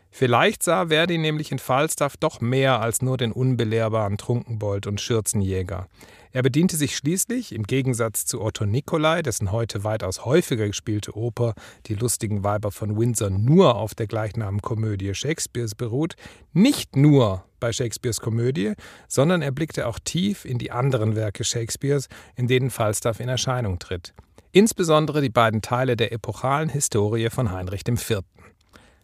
Vielleicht 0.09 0.63
sah 0.63 0.87
Verdi 0.87 1.17
nämlich 1.17 1.51
in 1.51 1.59
Falstaff 1.59 2.17
doch 2.17 2.41
mehr 2.41 2.81
als 2.81 3.01
nur 3.01 3.17
den 3.17 3.31
unbelehrbaren 3.31 4.17
Trunkenbold 4.17 4.87
und 4.87 5.01
Schürzenjäger. 5.01 5.87
Er 6.31 6.43
bediente 6.43 6.75
sich 6.75 6.95
schließlich, 6.95 7.53
im 7.53 7.63
Gegensatz 7.63 8.25
zu 8.25 8.41
Otto 8.41 8.65
Nicolai, 8.65 9.21
dessen 9.21 9.51
heute 9.51 9.83
weitaus 9.83 10.25
häufiger 10.25 10.67
gespielte 10.67 11.15
Oper 11.15 11.53
Die 11.87 11.95
lustigen 11.95 12.43
Weiber 12.43 12.71
von 12.71 12.97
Windsor 12.97 13.29
nur 13.29 13.75
auf 13.75 13.95
der 13.95 14.07
gleichnamigen 14.07 14.61
Komödie 14.61 15.13
Shakespeares 15.13 15.75
beruht, 15.75 16.15
nicht 16.53 16.95
nur 16.95 17.43
bei 17.59 17.71
Shakespeares 17.71 18.19
Komödie, 18.19 18.73
sondern 19.07 19.41
er 19.41 19.51
blickte 19.51 19.87
auch 19.87 19.99
tief 19.99 20.45
in 20.45 20.57
die 20.57 20.71
anderen 20.71 21.15
Werke 21.15 21.43
Shakespeares, 21.43 22.07
in 22.35 22.47
denen 22.47 22.69
Falstaff 22.69 23.19
in 23.19 23.29
Erscheinung 23.29 23.79
tritt. 23.79 24.13
Insbesondere 24.51 25.21
die 25.21 25.29
beiden 25.29 25.61
Teile 25.61 25.95
der 25.95 26.11
epochalen 26.11 26.69
Historie 26.69 27.29
von 27.29 27.51
Heinrich 27.51 27.87
IV. 27.87 28.21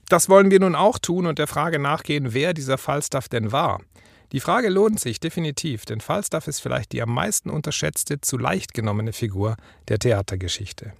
Das 0.10 0.30
wollen 0.30 0.52
wir 0.52 0.60
nun 0.60 0.76
auch 0.76 1.00
tun 1.00 1.26
und 1.26 1.40
der 1.40 1.48
Frage 1.48 1.80
nachgehen, 1.80 2.34
wer 2.34 2.54
dieser 2.54 2.78
Falstaff 2.78 3.30
denn 3.30 3.52
war. 3.52 3.82
Die 4.32 4.40
Frage 4.40 4.70
lohnt 4.70 5.00
sich 5.00 5.20
definitiv, 5.20 5.86
denn 5.86 6.02
Falstaff 6.02 6.48
ist 6.48 6.60
vielleicht 6.60 6.92
die 6.92 7.02
am 7.02 7.14
meisten 7.14 7.50
unterschätzte, 7.50 8.20
zu 8.20 8.38
leicht 8.38 8.74
genommene 8.74 9.14
Figur 9.14 9.56
der 9.88 10.00
Theatergeschichte. 10.00 10.94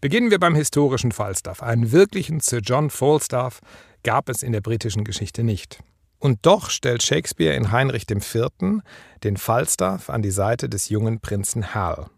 Beginnen 0.00 0.30
wir 0.30 0.38
beim 0.38 0.54
historischen 0.54 1.12
Falstaff. 1.12 1.62
Einen 1.62 1.92
wirklichen 1.92 2.40
Sir 2.40 2.60
John 2.60 2.88
Falstaff 2.88 3.60
gab 4.02 4.30
es 4.30 4.42
in 4.42 4.52
der 4.52 4.62
britischen 4.62 5.04
Geschichte 5.04 5.44
nicht. 5.44 5.80
Und 6.18 6.38
doch 6.42 6.70
stellt 6.70 7.02
Shakespeare 7.02 7.54
in 7.54 7.70
Heinrich 7.70 8.06
IV. 8.10 8.48
den 9.24 9.36
Falstaff 9.36 10.08
an 10.08 10.22
die 10.22 10.30
Seite 10.30 10.68
des 10.68 10.88
jungen 10.88 11.20
Prinzen 11.20 11.74
Hal 11.74 12.08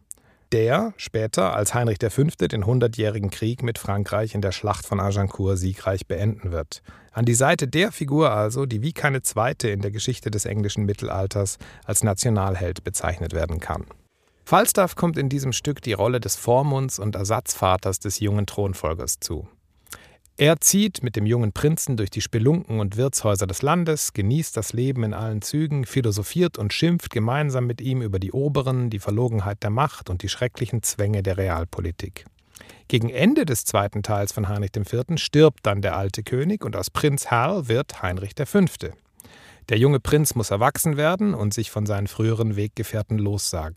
der 0.53 0.93
später 0.97 1.55
als 1.55 1.75
Heinrich 1.75 1.99
V. 2.01 2.25
den 2.25 2.67
Hundertjährigen 2.67 3.31
Krieg 3.31 3.63
mit 3.63 3.79
Frankreich 3.79 4.35
in 4.35 4.43
der 4.43 4.53
Schlacht 4.53 4.87
von 4.87 5.01
Agincourt 5.01 5.59
siegreich 5.59 6.07
beenden 6.07 6.53
wird. 6.53 6.83
An 7.13 7.25
die 7.25 7.35
Seite 7.35 7.67
der 7.67 7.93
Figur 7.93 8.31
also, 8.31 8.67
die 8.67 8.83
wie 8.83 8.93
keine 8.93 9.23
zweite 9.23 9.69
in 9.69 9.81
der 9.81 9.91
Geschichte 9.91 10.31
des 10.31 10.45
englischen 10.45 10.85
Mittelalters 10.85 11.59
als 11.85 12.03
Nationalheld 12.03 12.85
bezeichnet 12.85 13.33
werden 13.33 13.61
kann. 13.61 13.87
Falstaff 14.45 14.97
kommt 14.97 15.19
in 15.19 15.29
diesem 15.29 15.53
Stück 15.53 15.81
die 15.83 15.93
Rolle 15.93 16.21
des 16.21 16.37
Vormunds 16.37 16.99
und 16.99 17.17
Ersatzvaters 17.17 17.99
des 18.01 18.21
jungen 18.21 18.47
Thronfolgers 18.47 19.21
zu. 19.21 19.49
Er 20.39 20.61
zieht 20.61 21.03
mit 21.03 21.15
dem 21.15 21.27
jungen 21.27 21.53
Prinzen 21.53 21.99
durch 21.99 22.09
die 22.09 22.23
Spelunken 22.23 22.81
und 22.81 22.97
Wirtshäuser 22.97 23.47
des 23.47 23.61
Landes, 23.61 24.15
genießt 24.15 24.57
das 24.57 24.73
Leben 24.73 25.05
in 25.05 25.13
allen 25.13 25.43
Zügen, 25.43 25.85
philosophiert 25.85 26.57
und 26.57 26.73
schimpft 26.73 27.11
gemeinsam 27.11 27.67
mit 27.67 27.83
ihm 27.83 28.01
über 28.01 28.19
die 28.19 28.33
Oberen, 28.33 28.89
die 28.89 28.99
Verlogenheit 28.99 29.63
der 29.63 29.71
Macht 29.71 30.09
und 30.09 30.23
die 30.23 30.31
schrecklichen 30.31 30.83
Zwänge 30.83 31.23
der 31.23 31.37
Realpolitik. 31.37 32.25
Gegen 32.89 33.11
Ende 33.11 33.45
des 33.45 33.65
zweiten 33.65 34.03
Teils 34.03 34.33
von 34.33 34.49
Heinrich 34.49 34.71
IV. 34.75 35.03
stirbt 35.17 35.61
dann 35.65 35.83
der 35.83 35.97
alte 35.97 36.23
König 36.23 36.65
und 36.65 36.77
aus 36.77 36.89
Prinz 36.89 37.31
Hal 37.31 37.69
wird 37.69 38.03
Heinrich 38.03 38.33
V. 38.43 38.61
Der 39.69 39.79
junge 39.79 40.01
Prinz 40.01 40.35
muss 40.35 40.51
erwachsen 40.51 40.97
werden 40.97 41.35
und 41.35 41.53
sich 41.53 41.71
von 41.71 41.85
seinen 41.87 42.07
früheren 42.07 42.57
Weggefährten 42.57 43.19
lossagen. 43.19 43.77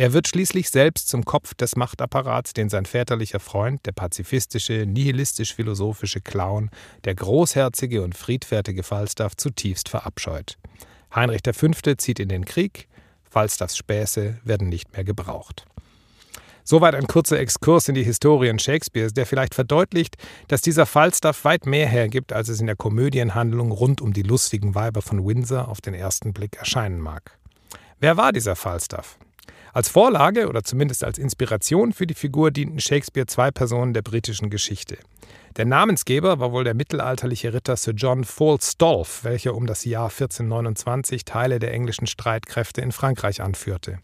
Er 0.00 0.14
wird 0.14 0.28
schließlich 0.28 0.70
selbst 0.70 1.10
zum 1.10 1.26
Kopf 1.26 1.52
des 1.52 1.76
Machtapparats, 1.76 2.54
den 2.54 2.70
sein 2.70 2.86
väterlicher 2.86 3.38
Freund, 3.38 3.84
der 3.84 3.92
pazifistische, 3.92 4.86
nihilistisch-philosophische 4.86 6.22
Clown, 6.22 6.70
der 7.04 7.14
großherzige 7.14 8.02
und 8.02 8.16
friedfertige 8.16 8.82
Falstaff 8.82 9.36
zutiefst 9.36 9.90
verabscheut. 9.90 10.56
Heinrich 11.14 11.42
V. 11.52 11.68
zieht 11.98 12.18
in 12.18 12.30
den 12.30 12.46
Krieg, 12.46 12.88
Falstaffs 13.28 13.76
Späße 13.76 14.38
werden 14.42 14.70
nicht 14.70 14.90
mehr 14.94 15.04
gebraucht. 15.04 15.66
Soweit 16.64 16.94
ein 16.94 17.06
kurzer 17.06 17.38
Exkurs 17.38 17.86
in 17.88 17.94
die 17.94 18.02
Historien 18.02 18.58
Shakespeares, 18.58 19.12
der 19.12 19.26
vielleicht 19.26 19.54
verdeutlicht, 19.54 20.16
dass 20.48 20.62
dieser 20.62 20.86
Falstaff 20.86 21.44
weit 21.44 21.66
mehr 21.66 21.86
hergibt, 21.86 22.32
als 22.32 22.48
es 22.48 22.58
in 22.58 22.66
der 22.66 22.76
Komödienhandlung 22.76 23.70
rund 23.70 24.00
um 24.00 24.14
die 24.14 24.22
lustigen 24.22 24.74
Weiber 24.74 25.02
von 25.02 25.26
Windsor 25.26 25.68
auf 25.68 25.82
den 25.82 25.92
ersten 25.92 26.32
Blick 26.32 26.56
erscheinen 26.56 27.00
mag. 27.00 27.38
Wer 27.98 28.16
war 28.16 28.32
dieser 28.32 28.56
Falstaff? 28.56 29.18
Als 29.72 29.88
Vorlage 29.88 30.48
oder 30.48 30.64
zumindest 30.64 31.04
als 31.04 31.16
Inspiration 31.16 31.92
für 31.92 32.06
die 32.06 32.14
Figur 32.14 32.50
dienten 32.50 32.80
Shakespeare 32.80 33.26
zwei 33.26 33.52
Personen 33.52 33.94
der 33.94 34.02
britischen 34.02 34.50
Geschichte. 34.50 34.98
Der 35.56 35.64
Namensgeber 35.64 36.40
war 36.40 36.50
wohl 36.50 36.64
der 36.64 36.74
mittelalterliche 36.74 37.52
Ritter 37.52 37.76
Sir 37.76 37.92
John 37.94 38.24
Falstolf, 38.24 39.22
welcher 39.22 39.54
um 39.54 39.66
das 39.66 39.84
Jahr 39.84 40.10
1429 40.10 41.24
Teile 41.24 41.60
der 41.60 41.72
englischen 41.72 42.08
Streitkräfte 42.08 42.80
in 42.80 42.90
Frankreich 42.90 43.42
anführte. 43.42 43.98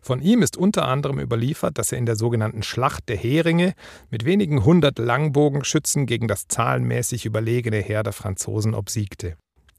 Von 0.00 0.20
ihm 0.20 0.42
ist 0.42 0.56
unter 0.56 0.86
anderem 0.86 1.20
überliefert, 1.20 1.78
dass 1.78 1.92
er 1.92 1.98
in 1.98 2.06
der 2.06 2.16
sogenannten 2.16 2.62
Schlacht 2.62 3.08
der 3.08 3.16
Heringe 3.16 3.74
mit 4.10 4.24
wenigen 4.24 4.64
hundert 4.64 4.98
Langbogenschützen 4.98 6.06
gegen 6.06 6.28
das 6.28 6.48
zahlenmäßig 6.48 7.24
überlegene 7.24 7.78
Heer 7.78 8.02
der 8.02 8.12
Franzosen 8.12 8.74
obsiegte. 8.74 9.36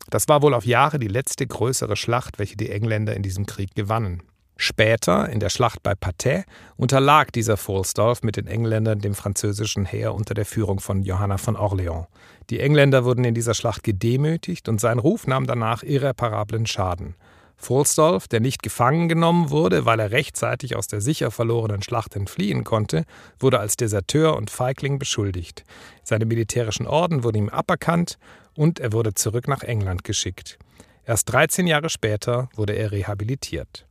Das 0.09 0.27
war 0.27 0.41
wohl 0.41 0.53
auf 0.53 0.65
Jahre 0.65 0.97
die 0.97 1.07
letzte 1.07 1.45
größere 1.45 1.95
Schlacht, 1.95 2.39
welche 2.39 2.55
die 2.55 2.69
Engländer 2.69 3.15
in 3.15 3.23
diesem 3.23 3.45
Krieg 3.45 3.75
gewannen. 3.75 4.23
Später, 4.57 5.27
in 5.29 5.41
der 5.41 5.49
Schlacht 5.49 5.83
bei 5.83 5.95
Patay, 5.95 6.43
unterlag 6.77 7.33
dieser 7.33 7.57
Falstaff 7.57 8.23
mit 8.23 8.37
den 8.37 8.47
Engländern 8.47 8.99
dem 8.99 9.13
französischen 9.13 9.85
Heer 9.85 10.13
unter 10.13 10.33
der 10.33 10.45
Führung 10.45 10.79
von 10.79 11.03
Johanna 11.03 11.37
von 11.37 11.57
Orléans. 11.57 12.07
Die 12.49 12.61
Engländer 12.61 13.03
wurden 13.03 13.25
in 13.25 13.35
dieser 13.35 13.53
Schlacht 13.53 13.83
gedemütigt 13.83 14.69
und 14.69 14.79
sein 14.79 14.99
Ruf 14.99 15.27
nahm 15.27 15.45
danach 15.45 15.83
irreparablen 15.83 16.67
Schaden. 16.67 17.15
Falstaff, 17.57 18.27
der 18.27 18.39
nicht 18.39 18.63
gefangen 18.63 19.09
genommen 19.09 19.49
wurde, 19.49 19.85
weil 19.85 19.99
er 19.99 20.11
rechtzeitig 20.11 20.75
aus 20.75 20.87
der 20.87 21.01
sicher 21.01 21.31
verlorenen 21.31 21.81
Schlacht 21.81 22.15
entfliehen 22.15 22.63
konnte, 22.63 23.05
wurde 23.39 23.59
als 23.59 23.75
Deserteur 23.75 24.35
und 24.35 24.49
Feigling 24.49 24.99
beschuldigt. 24.99 25.63
Seine 26.03 26.25
militärischen 26.25 26.85
Orden 26.85 27.23
wurden 27.23 27.37
ihm 27.37 27.49
aberkannt 27.49 28.17
und 28.55 28.79
er 28.79 28.93
wurde 28.93 29.13
zurück 29.13 29.47
nach 29.47 29.63
England 29.63 30.03
geschickt. 30.03 30.59
Erst 31.05 31.31
13 31.31 31.67
Jahre 31.67 31.89
später 31.89 32.49
wurde 32.55 32.73
er 32.73 32.91
rehabilitiert. 32.91 33.85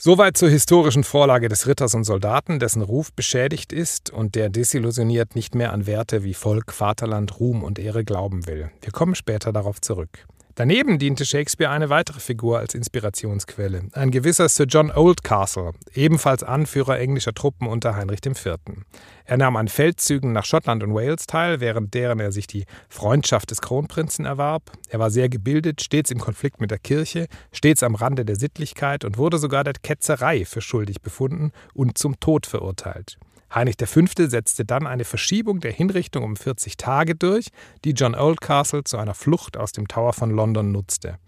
Soweit 0.00 0.36
zur 0.36 0.48
historischen 0.48 1.02
Vorlage 1.02 1.48
des 1.48 1.66
Ritters 1.66 1.92
und 1.92 2.04
Soldaten, 2.04 2.60
dessen 2.60 2.82
Ruf 2.82 3.12
beschädigt 3.12 3.72
ist 3.72 4.10
und 4.10 4.36
der 4.36 4.48
desillusioniert 4.48 5.34
nicht 5.34 5.56
mehr 5.56 5.72
an 5.72 5.88
Werte 5.88 6.22
wie 6.22 6.34
Volk, 6.34 6.72
Vaterland, 6.72 7.40
Ruhm 7.40 7.64
und 7.64 7.80
Ehre 7.80 8.04
glauben 8.04 8.46
will. 8.46 8.70
Wir 8.80 8.92
kommen 8.92 9.16
später 9.16 9.52
darauf 9.52 9.80
zurück. 9.80 10.28
Daneben 10.58 10.98
diente 10.98 11.24
Shakespeare 11.24 11.70
eine 11.70 11.88
weitere 11.88 12.18
Figur 12.18 12.58
als 12.58 12.74
Inspirationsquelle, 12.74 13.90
ein 13.92 14.10
gewisser 14.10 14.48
Sir 14.48 14.66
John 14.66 14.90
Oldcastle, 14.90 15.70
ebenfalls 15.94 16.42
Anführer 16.42 16.98
englischer 16.98 17.32
Truppen 17.32 17.68
unter 17.68 17.94
Heinrich 17.94 18.26
IV. 18.26 18.56
Er 19.24 19.36
nahm 19.36 19.54
an 19.54 19.68
Feldzügen 19.68 20.32
nach 20.32 20.44
Schottland 20.44 20.82
und 20.82 20.92
Wales 20.92 21.28
teil, 21.28 21.60
während 21.60 21.94
deren 21.94 22.18
er 22.18 22.32
sich 22.32 22.48
die 22.48 22.64
Freundschaft 22.88 23.52
des 23.52 23.60
Kronprinzen 23.60 24.24
erwarb. 24.24 24.72
Er 24.88 24.98
war 24.98 25.12
sehr 25.12 25.28
gebildet, 25.28 25.80
stets 25.80 26.10
im 26.10 26.18
Konflikt 26.18 26.60
mit 26.60 26.72
der 26.72 26.80
Kirche, 26.80 27.28
stets 27.52 27.84
am 27.84 27.94
Rande 27.94 28.24
der 28.24 28.34
Sittlichkeit 28.34 29.04
und 29.04 29.16
wurde 29.16 29.38
sogar 29.38 29.62
der 29.62 29.74
Ketzerei 29.74 30.44
für 30.44 30.60
schuldig 30.60 31.02
befunden 31.02 31.52
und 31.72 31.98
zum 31.98 32.18
Tod 32.18 32.46
verurteilt. 32.46 33.16
Heinrich 33.54 33.76
V. 33.82 34.00
setzte 34.28 34.64
dann 34.64 34.86
eine 34.86 35.04
Verschiebung 35.04 35.60
der 35.60 35.72
Hinrichtung 35.72 36.24
um 36.24 36.36
40 36.36 36.76
Tage 36.76 37.14
durch, 37.14 37.48
die 37.84 37.92
John 37.92 38.14
Oldcastle 38.14 38.84
zu 38.84 38.98
einer 38.98 39.14
Flucht 39.14 39.56
aus 39.56 39.72
dem 39.72 39.88
Tower 39.88 40.12
von 40.12 40.30
London 40.30 40.70
nutzte. 40.70 41.18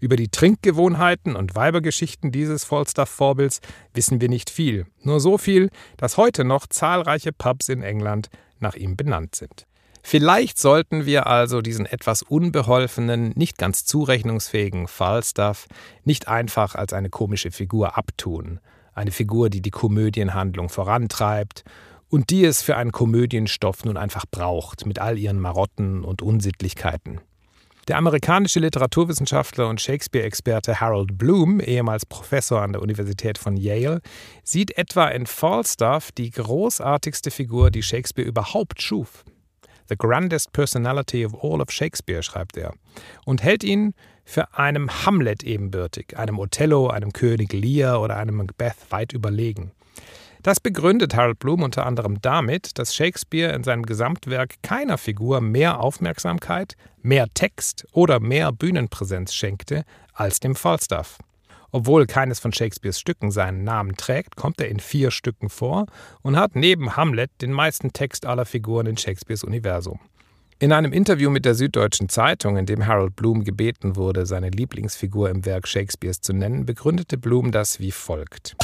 Über 0.00 0.16
die 0.16 0.28
Trinkgewohnheiten 0.28 1.34
und 1.34 1.56
Weibergeschichten 1.56 2.30
dieses 2.30 2.64
Falstaff-Vorbilds 2.64 3.60
wissen 3.92 4.20
wir 4.20 4.28
nicht 4.28 4.50
viel, 4.50 4.86
nur 5.02 5.18
so 5.18 5.38
viel, 5.38 5.70
dass 5.96 6.16
heute 6.16 6.44
noch 6.44 6.66
zahlreiche 6.66 7.32
Pubs 7.32 7.68
in 7.68 7.82
England 7.82 8.28
nach 8.60 8.76
ihm 8.76 8.96
benannt 8.96 9.34
sind. 9.34 9.66
Vielleicht 10.06 10.58
sollten 10.58 11.06
wir 11.06 11.26
also 11.26 11.62
diesen 11.62 11.86
etwas 11.86 12.22
unbeholfenen, 12.22 13.32
nicht 13.36 13.56
ganz 13.56 13.86
zurechnungsfähigen 13.86 14.86
Falstaff 14.86 15.66
nicht 16.04 16.28
einfach 16.28 16.74
als 16.74 16.92
eine 16.92 17.08
komische 17.08 17.50
Figur 17.50 17.96
abtun, 17.96 18.60
eine 18.94 19.10
Figur, 19.10 19.50
die 19.50 19.60
die 19.60 19.70
Komödienhandlung 19.70 20.68
vorantreibt 20.68 21.64
und 22.08 22.30
die 22.30 22.44
es 22.44 22.62
für 22.62 22.76
einen 22.76 22.92
Komödienstoff 22.92 23.84
nun 23.84 23.96
einfach 23.96 24.24
braucht, 24.30 24.86
mit 24.86 24.98
all 24.98 25.18
ihren 25.18 25.40
Marotten 25.40 26.04
und 26.04 26.22
Unsittlichkeiten. 26.22 27.20
Der 27.88 27.98
amerikanische 27.98 28.60
Literaturwissenschaftler 28.60 29.68
und 29.68 29.78
Shakespeare-Experte 29.78 30.80
Harold 30.80 31.18
Bloom, 31.18 31.60
ehemals 31.60 32.06
Professor 32.06 32.62
an 32.62 32.72
der 32.72 32.80
Universität 32.80 33.36
von 33.36 33.58
Yale, 33.58 34.00
sieht 34.42 34.78
etwa 34.78 35.08
in 35.08 35.26
Falstaff 35.26 36.10
die 36.10 36.30
großartigste 36.30 37.30
Figur, 37.30 37.70
die 37.70 37.82
Shakespeare 37.82 38.26
überhaupt 38.26 38.80
schuf. 38.80 39.24
The 39.90 39.96
grandest 39.96 40.52
personality 40.52 41.26
of 41.26 41.34
all 41.44 41.60
of 41.60 41.70
Shakespeare, 41.70 42.22
schreibt 42.22 42.56
er, 42.56 42.72
und 43.26 43.42
hält 43.42 43.62
ihn 43.62 43.92
für 44.24 44.54
einem 44.54 44.90
Hamlet 45.04 45.42
ebenbürtig, 45.42 46.16
einem 46.16 46.38
Othello, 46.38 46.88
einem 46.88 47.12
König 47.12 47.52
Lear 47.52 48.00
oder 48.00 48.16
einem 48.16 48.36
Macbeth 48.36 48.76
weit 48.90 49.12
überlegen. 49.12 49.72
Das 50.42 50.60
begründet 50.60 51.14
Harold 51.14 51.38
Bloom 51.38 51.62
unter 51.62 51.86
anderem 51.86 52.20
damit, 52.20 52.78
dass 52.78 52.94
Shakespeare 52.94 53.54
in 53.54 53.64
seinem 53.64 53.84
Gesamtwerk 53.84 54.56
keiner 54.62 54.98
Figur 54.98 55.40
mehr 55.40 55.80
Aufmerksamkeit, 55.80 56.74
mehr 57.00 57.28
Text 57.32 57.86
oder 57.92 58.20
mehr 58.20 58.52
Bühnenpräsenz 58.52 59.32
schenkte 59.32 59.84
als 60.12 60.40
dem 60.40 60.54
Falstaff. 60.54 61.16
Obwohl 61.72 62.06
keines 62.06 62.40
von 62.40 62.52
Shakespeares 62.52 63.00
Stücken 63.00 63.30
seinen 63.30 63.64
Namen 63.64 63.96
trägt, 63.96 64.36
kommt 64.36 64.60
er 64.60 64.68
in 64.68 64.80
vier 64.80 65.10
Stücken 65.10 65.48
vor 65.48 65.86
und 66.22 66.36
hat 66.36 66.54
neben 66.56 66.94
Hamlet 66.94 67.30
den 67.40 67.50
meisten 67.50 67.92
Text 67.92 68.26
aller 68.26 68.44
Figuren 68.44 68.86
in 68.86 68.96
Shakespeares 68.96 69.44
Universum. 69.44 69.98
In 70.64 70.72
einem 70.72 70.94
Interview 70.94 71.28
mit 71.28 71.44
der 71.44 71.54
Süddeutschen 71.54 72.08
Zeitung, 72.08 72.56
in 72.56 72.64
dem 72.64 72.86
Harold 72.86 73.16
Bloom 73.16 73.44
gebeten 73.44 73.96
wurde, 73.96 74.24
seine 74.24 74.48
Lieblingsfigur 74.48 75.28
im 75.28 75.44
Werk 75.44 75.68
Shakespeares 75.68 76.22
zu 76.22 76.32
nennen, 76.32 76.64
begründete 76.64 77.18
Bloom 77.18 77.52
das 77.52 77.80
wie 77.80 77.90
folgt. 77.90 78.56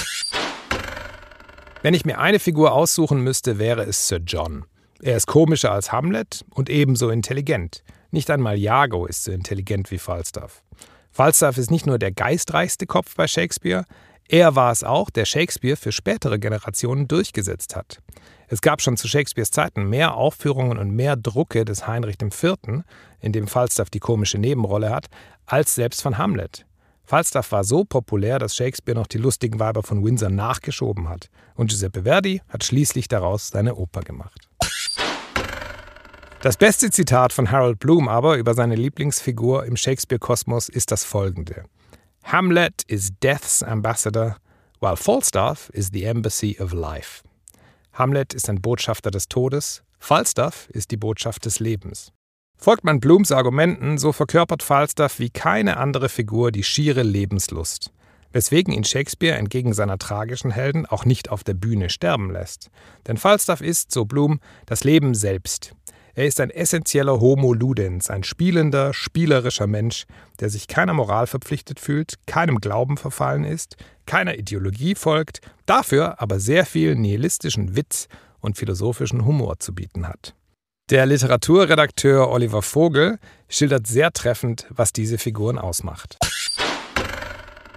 Wenn 1.82 1.92
ich 1.92 2.06
mir 2.06 2.18
eine 2.18 2.38
Figur 2.38 2.72
aussuchen 2.72 3.20
müsste, 3.20 3.58
wäre 3.58 3.82
es 3.82 4.08
Sir 4.08 4.16
John. 4.26 4.64
Er 5.02 5.18
ist 5.18 5.26
komischer 5.26 5.72
als 5.72 5.92
Hamlet 5.92 6.42
und 6.48 6.70
ebenso 6.70 7.10
intelligent. 7.10 7.84
Nicht 8.10 8.30
einmal 8.30 8.56
Iago 8.56 9.04
ist 9.04 9.24
so 9.24 9.30
intelligent 9.32 9.90
wie 9.90 9.98
Falstaff. 9.98 10.62
Falstaff 11.10 11.58
ist 11.58 11.70
nicht 11.70 11.84
nur 11.84 11.98
der 11.98 12.12
geistreichste 12.12 12.86
Kopf 12.86 13.14
bei 13.14 13.26
Shakespeare, 13.26 13.84
er 14.32 14.54
war 14.54 14.70
es 14.70 14.84
auch, 14.84 15.10
der 15.10 15.24
Shakespeare 15.24 15.76
für 15.76 15.90
spätere 15.90 16.38
Generationen 16.38 17.08
durchgesetzt 17.08 17.74
hat. 17.74 17.98
Es 18.52 18.60
gab 18.60 18.82
schon 18.82 18.96
zu 18.96 19.06
Shakespeares 19.06 19.52
Zeiten 19.52 19.88
mehr 19.88 20.14
Aufführungen 20.14 20.76
und 20.76 20.90
mehr 20.90 21.14
Drucke 21.14 21.64
des 21.64 21.86
Heinrich 21.86 22.16
IV., 22.20 22.82
in 23.20 23.32
dem 23.32 23.46
Falstaff 23.46 23.90
die 23.90 24.00
komische 24.00 24.38
Nebenrolle 24.38 24.90
hat, 24.90 25.06
als 25.46 25.76
selbst 25.76 26.02
von 26.02 26.18
Hamlet. 26.18 26.66
Falstaff 27.04 27.52
war 27.52 27.62
so 27.62 27.84
populär, 27.84 28.40
dass 28.40 28.56
Shakespeare 28.56 28.98
noch 28.98 29.06
die 29.06 29.18
lustigen 29.18 29.60
Weiber 29.60 29.84
von 29.84 30.04
Windsor 30.04 30.30
nachgeschoben 30.30 31.08
hat. 31.08 31.30
Und 31.54 31.70
Giuseppe 31.70 32.02
Verdi 32.02 32.42
hat 32.48 32.64
schließlich 32.64 33.06
daraus 33.06 33.48
seine 33.48 33.76
Oper 33.76 34.00
gemacht. 34.00 34.48
Das 36.42 36.56
beste 36.56 36.90
Zitat 36.90 37.32
von 37.32 37.52
Harold 37.52 37.78
Bloom 37.78 38.08
aber 38.08 38.36
über 38.36 38.54
seine 38.54 38.74
Lieblingsfigur 38.74 39.64
im 39.64 39.76
Shakespeare-Kosmos 39.76 40.68
ist 40.68 40.90
das 40.90 41.04
folgende. 41.04 41.66
Hamlet 42.24 42.82
is 42.88 43.10
Death's 43.22 43.62
Ambassador, 43.62 44.38
while 44.80 44.96
Falstaff 44.96 45.70
is 45.72 45.90
the 45.92 46.02
Embassy 46.02 46.56
of 46.58 46.72
Life. 46.72 47.22
Hamlet 48.00 48.32
ist 48.32 48.48
ein 48.48 48.62
Botschafter 48.62 49.10
des 49.10 49.28
Todes, 49.28 49.82
Falstaff 49.98 50.70
ist 50.70 50.90
die 50.90 50.96
Botschaft 50.96 51.44
des 51.44 51.60
Lebens. 51.60 52.14
Folgt 52.56 52.82
man 52.82 52.98
Blums 52.98 53.30
Argumenten, 53.30 53.98
so 53.98 54.12
verkörpert 54.12 54.62
Falstaff 54.62 55.18
wie 55.18 55.28
keine 55.28 55.76
andere 55.76 56.08
Figur 56.08 56.50
die 56.50 56.64
schiere 56.64 57.02
Lebenslust, 57.02 57.92
weswegen 58.32 58.72
ihn 58.72 58.84
Shakespeare 58.84 59.36
entgegen 59.36 59.74
seiner 59.74 59.98
tragischen 59.98 60.50
Helden 60.50 60.86
auch 60.86 61.04
nicht 61.04 61.28
auf 61.28 61.44
der 61.44 61.52
Bühne 61.52 61.90
sterben 61.90 62.30
lässt. 62.30 62.70
Denn 63.06 63.18
Falstaff 63.18 63.60
ist, 63.60 63.92
so 63.92 64.06
Blum, 64.06 64.40
das 64.64 64.82
Leben 64.82 65.12
selbst, 65.12 65.74
er 66.14 66.26
ist 66.26 66.40
ein 66.40 66.50
essentieller 66.50 67.20
Homo 67.20 67.52
ludens, 67.52 68.10
ein 68.10 68.24
spielender, 68.24 68.92
spielerischer 68.92 69.66
Mensch, 69.66 70.06
der 70.40 70.50
sich 70.50 70.68
keiner 70.68 70.94
Moral 70.94 71.26
verpflichtet 71.26 71.80
fühlt, 71.80 72.14
keinem 72.26 72.60
Glauben 72.60 72.96
verfallen 72.96 73.44
ist, 73.44 73.76
keiner 74.06 74.36
Ideologie 74.36 74.94
folgt, 74.94 75.40
dafür 75.66 76.20
aber 76.20 76.40
sehr 76.40 76.66
viel 76.66 76.96
nihilistischen 76.96 77.76
Witz 77.76 78.08
und 78.40 78.58
philosophischen 78.58 79.24
Humor 79.24 79.58
zu 79.60 79.74
bieten 79.74 80.08
hat. 80.08 80.34
Der 80.90 81.06
Literaturredakteur 81.06 82.28
Oliver 82.30 82.62
Vogel 82.62 83.18
schildert 83.48 83.86
sehr 83.86 84.12
treffend, 84.12 84.66
was 84.70 84.92
diese 84.92 85.18
Figuren 85.18 85.56
ausmacht. 85.56 86.18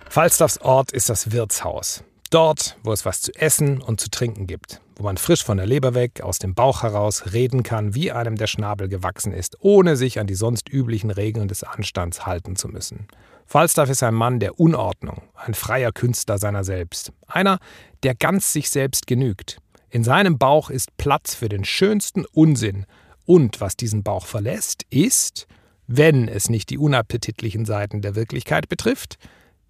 Falstaffs 0.09 0.57
Ort 0.59 0.91
ist 0.91 1.09
das 1.09 1.31
Wirtshaus. 1.31 2.03
Dort, 2.31 2.77
wo 2.81 2.91
es 2.91 3.05
was 3.05 3.21
zu 3.21 3.31
essen 3.35 3.81
und 3.81 4.01
zu 4.01 4.09
trinken 4.09 4.47
gibt, 4.47 4.81
wo 5.03 5.07
man 5.07 5.17
frisch 5.17 5.43
von 5.43 5.57
der 5.57 5.65
Leber 5.65 5.95
weg, 5.95 6.21
aus 6.21 6.39
dem 6.39 6.55
Bauch 6.55 6.81
heraus 6.81 7.33
reden 7.33 7.61
kann, 7.61 7.93
wie 7.93 8.13
einem 8.13 8.37
der 8.37 8.47
Schnabel 8.47 8.87
gewachsen 8.87 9.33
ist, 9.33 9.57
ohne 9.59 9.97
sich 9.97 10.17
an 10.17 10.27
die 10.27 10.33
sonst 10.33 10.69
üblichen 10.69 11.11
Regeln 11.11 11.49
des 11.49 11.63
Anstands 11.63 12.25
halten 12.25 12.55
zu 12.55 12.69
müssen. 12.69 13.09
Falstaff 13.45 13.89
ist 13.89 14.01
ein 14.01 14.13
Mann 14.13 14.39
der 14.39 14.61
Unordnung, 14.61 15.21
ein 15.35 15.55
freier 15.55 15.91
Künstler 15.91 16.37
seiner 16.37 16.63
selbst, 16.63 17.11
einer, 17.27 17.59
der 18.03 18.15
ganz 18.15 18.53
sich 18.53 18.69
selbst 18.69 19.05
genügt. 19.05 19.57
In 19.89 20.05
seinem 20.05 20.37
Bauch 20.37 20.69
ist 20.69 20.95
Platz 20.95 21.35
für 21.35 21.49
den 21.49 21.65
schönsten 21.65 22.23
Unsinn, 22.31 22.85
und 23.25 23.59
was 23.59 23.75
diesen 23.75 24.03
Bauch 24.03 24.25
verlässt, 24.25 24.83
ist, 24.89 25.47
wenn 25.85 26.29
es 26.29 26.49
nicht 26.49 26.69
die 26.69 26.77
unappetitlichen 26.77 27.65
Seiten 27.65 28.01
der 28.01 28.15
Wirklichkeit 28.15 28.69
betrifft, 28.69 29.17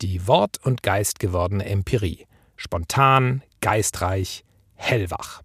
die 0.04 0.28
Wort- 0.28 0.60
und 0.64 0.84
Geist 0.84 1.20
gewordene 1.20 1.66
Empirie. 1.66 2.28
Spontan, 2.56 3.42
geistreich, 3.62 4.44
hellwach. 4.84 5.42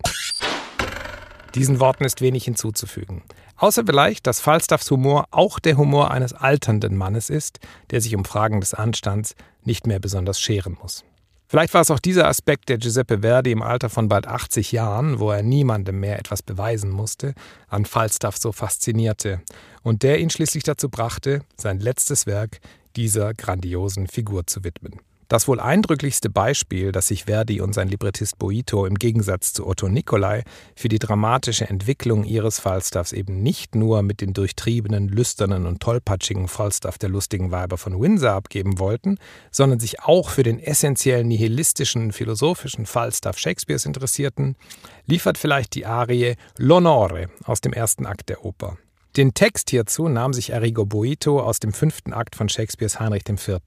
Diesen 1.55 1.81
Worten 1.81 2.05
ist 2.05 2.21
wenig 2.21 2.45
hinzuzufügen. 2.45 3.23
Außer 3.57 3.85
vielleicht, 3.85 4.27
dass 4.27 4.41
Falstaffs 4.41 4.91
Humor 4.91 5.27
auch 5.31 5.59
der 5.59 5.77
Humor 5.77 6.11
eines 6.11 6.33
alternden 6.33 6.97
Mannes 6.97 7.31
ist, 7.31 7.59
der 7.91 8.01
sich 8.01 8.15
um 8.15 8.25
Fragen 8.25 8.61
des 8.61 8.75
Anstands 8.75 9.35
nicht 9.65 9.87
mehr 9.87 9.99
besonders 9.99 10.41
scheren 10.41 10.77
muss. 10.81 11.05
Vielleicht 11.51 11.73
war 11.73 11.81
es 11.81 11.91
auch 11.91 11.99
dieser 11.99 12.29
Aspekt, 12.29 12.69
der 12.69 12.77
Giuseppe 12.77 13.21
Verdi 13.21 13.53
im 13.53 13.63
Alter 13.63 13.89
von 13.89 14.09
bald 14.09 14.27
80 14.27 14.71
Jahren, 14.71 15.19
wo 15.19 15.31
er 15.31 15.43
niemandem 15.43 15.99
mehr 15.99 16.19
etwas 16.19 16.43
beweisen 16.43 16.91
musste, 16.91 17.35
an 17.69 17.87
Falstaff 17.87 18.37
so 18.37 18.53
faszinierte 18.53 19.41
und 19.83 20.03
der 20.03 20.21
ihn 20.21 20.29
schließlich 20.29 20.63
dazu 20.63 20.91
brachte, 20.91 21.41
sein 21.57 21.81
letztes 21.81 22.27
Werk 22.27 22.59
dieser 22.97 23.33
grandiosen 23.33 24.09
Figur 24.09 24.47
zu 24.47 24.63
widmen. 24.63 25.01
Das 25.29 25.47
wohl 25.47 25.61
eindrücklichste 25.61 26.31
Beispiel, 26.31 26.91
dass 26.91 27.09
sich 27.09 27.25
Verdi 27.25 27.61
und 27.61 27.75
sein 27.75 27.89
Librettist 27.89 28.39
Boito 28.39 28.87
im 28.87 28.95
Gegensatz 28.95 29.53
zu 29.53 29.67
Otto 29.67 29.87
Nicolai 29.91 30.43
für 30.75 30.89
die 30.89 30.99
dramatische 30.99 31.69
Entwicklung 31.69 32.25
ihres 32.25 32.59
Falstaffs 32.59 33.13
eben 33.13 33.43
nicht 33.43 33.75
nur 33.75 34.01
mit 34.03 34.23
den 34.23 34.33
durchtriebenen, 34.33 35.07
lüsternen 35.07 35.67
und 35.67 35.81
tollpatschigen 35.81 36.49
Falstaff 36.49 36.97
der 36.97 37.11
lustigen 37.11 37.51
Weiber 37.51 37.77
von 37.77 38.01
Windsor 38.01 38.33
abgeben 38.33 38.79
wollten, 38.79 39.19
sondern 39.51 39.81
sich 39.81 40.01
auch 40.01 40.31
für 40.31 40.45
den 40.45 40.59
essentiell 40.59 41.25
nihilistischen, 41.25 42.13
philosophischen 42.13 42.87
Falstaff 42.87 43.37
Shakespeares 43.37 43.85
interessierten, 43.85 44.57
liefert 45.05 45.37
vielleicht 45.37 45.75
die 45.75 45.85
Arie 45.85 46.37
L'Onore 46.59 47.29
aus 47.45 47.61
dem 47.61 47.75
ersten 47.75 48.07
Akt 48.07 48.31
der 48.31 48.47
Oper. 48.47 48.79
Den 49.19 49.35
Text 49.35 49.71
hierzu 49.71 50.09
nahm 50.09 50.33
sich 50.33 50.55
Arrigo 50.55 50.87
Boito 50.87 51.41
aus 51.41 51.61
dem 51.61 51.73
fünften 51.73 52.13
Akt 52.13 52.37
von 52.37 52.49
Shakespeares 52.49 53.01
Heinrich 53.01 53.29
IV. 53.29 53.59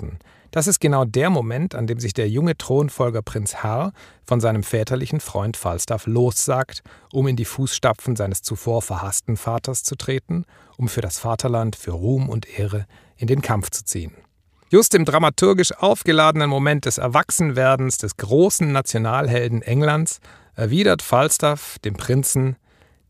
Das 0.51 0.67
ist 0.67 0.81
genau 0.81 1.05
der 1.05 1.29
Moment, 1.29 1.75
an 1.75 1.87
dem 1.87 1.99
sich 1.99 2.13
der 2.13 2.29
junge 2.29 2.57
Thronfolger 2.57 3.21
Prinz 3.21 3.55
Herr 3.55 3.93
von 4.25 4.41
seinem 4.41 4.63
väterlichen 4.63 5.21
Freund 5.21 5.55
Falstaff 5.55 6.07
lossagt, 6.07 6.83
um 7.13 7.27
in 7.27 7.37
die 7.37 7.45
Fußstapfen 7.45 8.17
seines 8.17 8.41
zuvor 8.41 8.81
verhassten 8.81 9.37
Vaters 9.37 9.83
zu 9.83 9.95
treten, 9.95 10.43
um 10.77 10.89
für 10.89 10.99
das 10.99 11.19
Vaterland, 11.19 11.77
für 11.77 11.91
Ruhm 11.91 12.27
und 12.27 12.59
Ehre 12.59 12.85
in 13.15 13.27
den 13.27 13.41
Kampf 13.41 13.69
zu 13.69 13.85
ziehen. 13.85 14.11
Just 14.69 14.93
im 14.93 15.05
dramaturgisch 15.05 15.73
aufgeladenen 15.77 16.49
Moment 16.49 16.85
des 16.85 16.97
Erwachsenwerdens 16.97 17.97
des 17.97 18.17
großen 18.17 18.71
Nationalhelden 18.71 19.61
Englands 19.61 20.19
erwidert 20.55 21.01
Falstaff 21.01 21.77
dem 21.79 21.93
Prinzen 21.95 22.57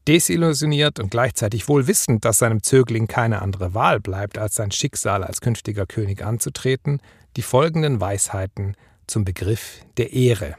Desillusioniert 0.08 1.00
und 1.00 1.12
gleichzeitig 1.12 1.68
wohl 1.68 1.86
wissend, 1.86 2.26
dass 2.26 2.40
seinem 2.40 2.64
Zögling 2.64 3.08
keine 3.08 3.42
andere 3.44 3.76
Wahl 3.76 4.00
bleibt, 4.00 4.40
als 4.40 4.56
sein 4.56 4.72
Schicksal 4.72 5.24
als 5.24 5.42
künftiger 5.42 5.86
König 5.86 6.24
anzutreten, 6.24 7.00
die 7.36 7.42
folgenden 7.42 8.02
Weisheiten 8.02 8.76
zum 9.08 9.26
Begriff 9.26 9.86
der 9.98 10.14
Ehre. 10.14 10.56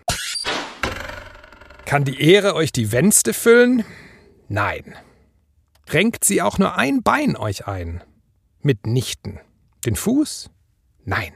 Kann 1.84 2.04
die 2.04 2.20
Ehre 2.20 2.54
euch 2.54 2.72
die 2.72 2.92
Wänste 2.92 3.34
füllen? 3.34 3.84
Nein. 4.48 4.94
Renkt 5.88 6.24
sie 6.24 6.40
auch 6.40 6.58
nur 6.58 6.76
ein 6.76 7.02
Bein 7.02 7.36
euch 7.36 7.66
ein? 7.66 8.02
Mitnichten. 8.60 9.40
Den 9.84 9.96
Fuß? 9.96 10.50
Nein. 11.04 11.32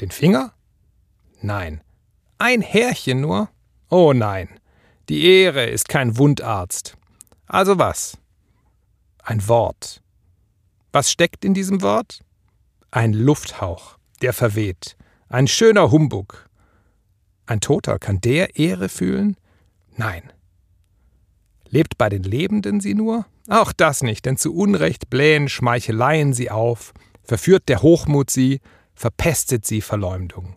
Den 0.00 0.10
Finger? 0.10 0.54
Nein. 1.40 1.82
Ein 2.38 2.62
Härchen 2.62 3.20
nur? 3.20 3.50
Oh 3.90 4.12
nein. 4.12 4.48
Die 5.08 5.24
Ehre 5.24 5.66
ist 5.66 5.88
kein 5.88 6.16
Wundarzt. 6.16 6.96
Also 7.46 7.78
was? 7.78 8.18
Ein 9.22 9.46
Wort. 9.46 10.02
Was 10.92 11.10
steckt 11.10 11.44
in 11.44 11.54
diesem 11.54 11.82
Wort? 11.82 12.20
Ein 12.90 13.12
Lufthauch, 13.12 13.98
der 14.24 14.32
verweht. 14.32 14.96
Ein 15.28 15.46
schöner 15.46 15.90
Humbug. 15.90 16.48
Ein 17.44 17.60
Toter, 17.60 17.98
kann 17.98 18.22
der 18.22 18.56
Ehre 18.56 18.88
fühlen? 18.88 19.36
Nein. 19.98 20.32
Lebt 21.68 21.98
bei 21.98 22.08
den 22.08 22.22
Lebenden 22.22 22.80
sie 22.80 22.94
nur? 22.94 23.26
Auch 23.50 23.72
das 23.72 24.02
nicht, 24.02 24.24
denn 24.24 24.38
zu 24.38 24.54
Unrecht 24.54 25.10
blähen 25.10 25.50
Schmeicheleien 25.50 26.32
sie 26.32 26.50
auf, 26.50 26.94
verführt 27.22 27.68
der 27.68 27.82
Hochmut 27.82 28.30
sie, 28.30 28.62
verpestet 28.94 29.66
sie 29.66 29.82
Verleumdung. 29.82 30.56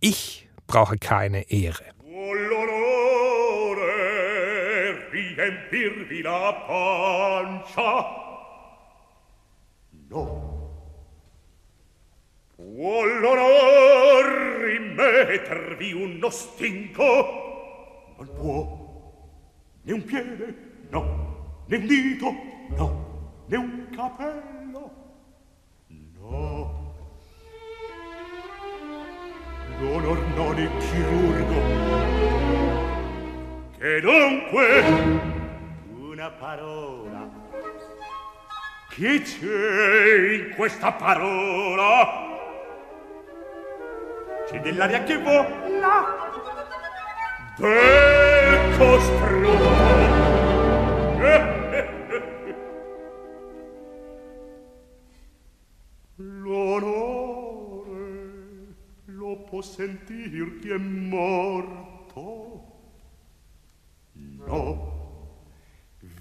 Ich 0.00 0.48
brauche 0.66 0.96
keine 0.96 1.50
Ehre. 1.50 1.84
riempirvi 5.12 6.22
la 6.22 6.52
pancia. 6.66 8.06
No. 10.08 10.61
Può 12.62 13.04
l'onor 13.04 14.60
rimettervi 14.62 15.92
uno 15.92 16.30
stinco? 16.30 18.14
Non 18.16 18.28
può. 18.36 18.62
Né 19.82 19.92
un 19.92 20.04
piede, 20.04 20.54
no. 20.90 21.64
Né 21.66 21.76
un 21.76 21.86
dito, 21.86 22.32
no. 22.76 23.44
Né 23.46 23.56
un 23.56 23.88
capello, 23.94 24.90
no. 25.88 26.94
L'onor 29.80 30.18
non 30.36 30.58
è 30.58 30.70
chirurgo, 30.78 31.60
E 33.80 34.00
dunque 34.00 34.84
una 35.98 36.30
parola 36.30 37.28
Che 38.90 39.22
c'è 39.22 40.34
in 40.36 40.54
questa 40.54 40.92
parola? 40.92 42.31
e 44.52 44.60
dell'aria 44.60 45.02
che 45.02 45.18
vola 45.18 46.30
becco 47.56 49.00
strutto 49.00 50.30
eh, 51.22 51.62
l'onore 56.16 57.12
lo 59.06 59.36
può 59.44 59.60
sentir 59.62 60.58
chi 60.60 60.70
è 60.70 60.76
morto. 60.76 62.70
No. 64.14 64.90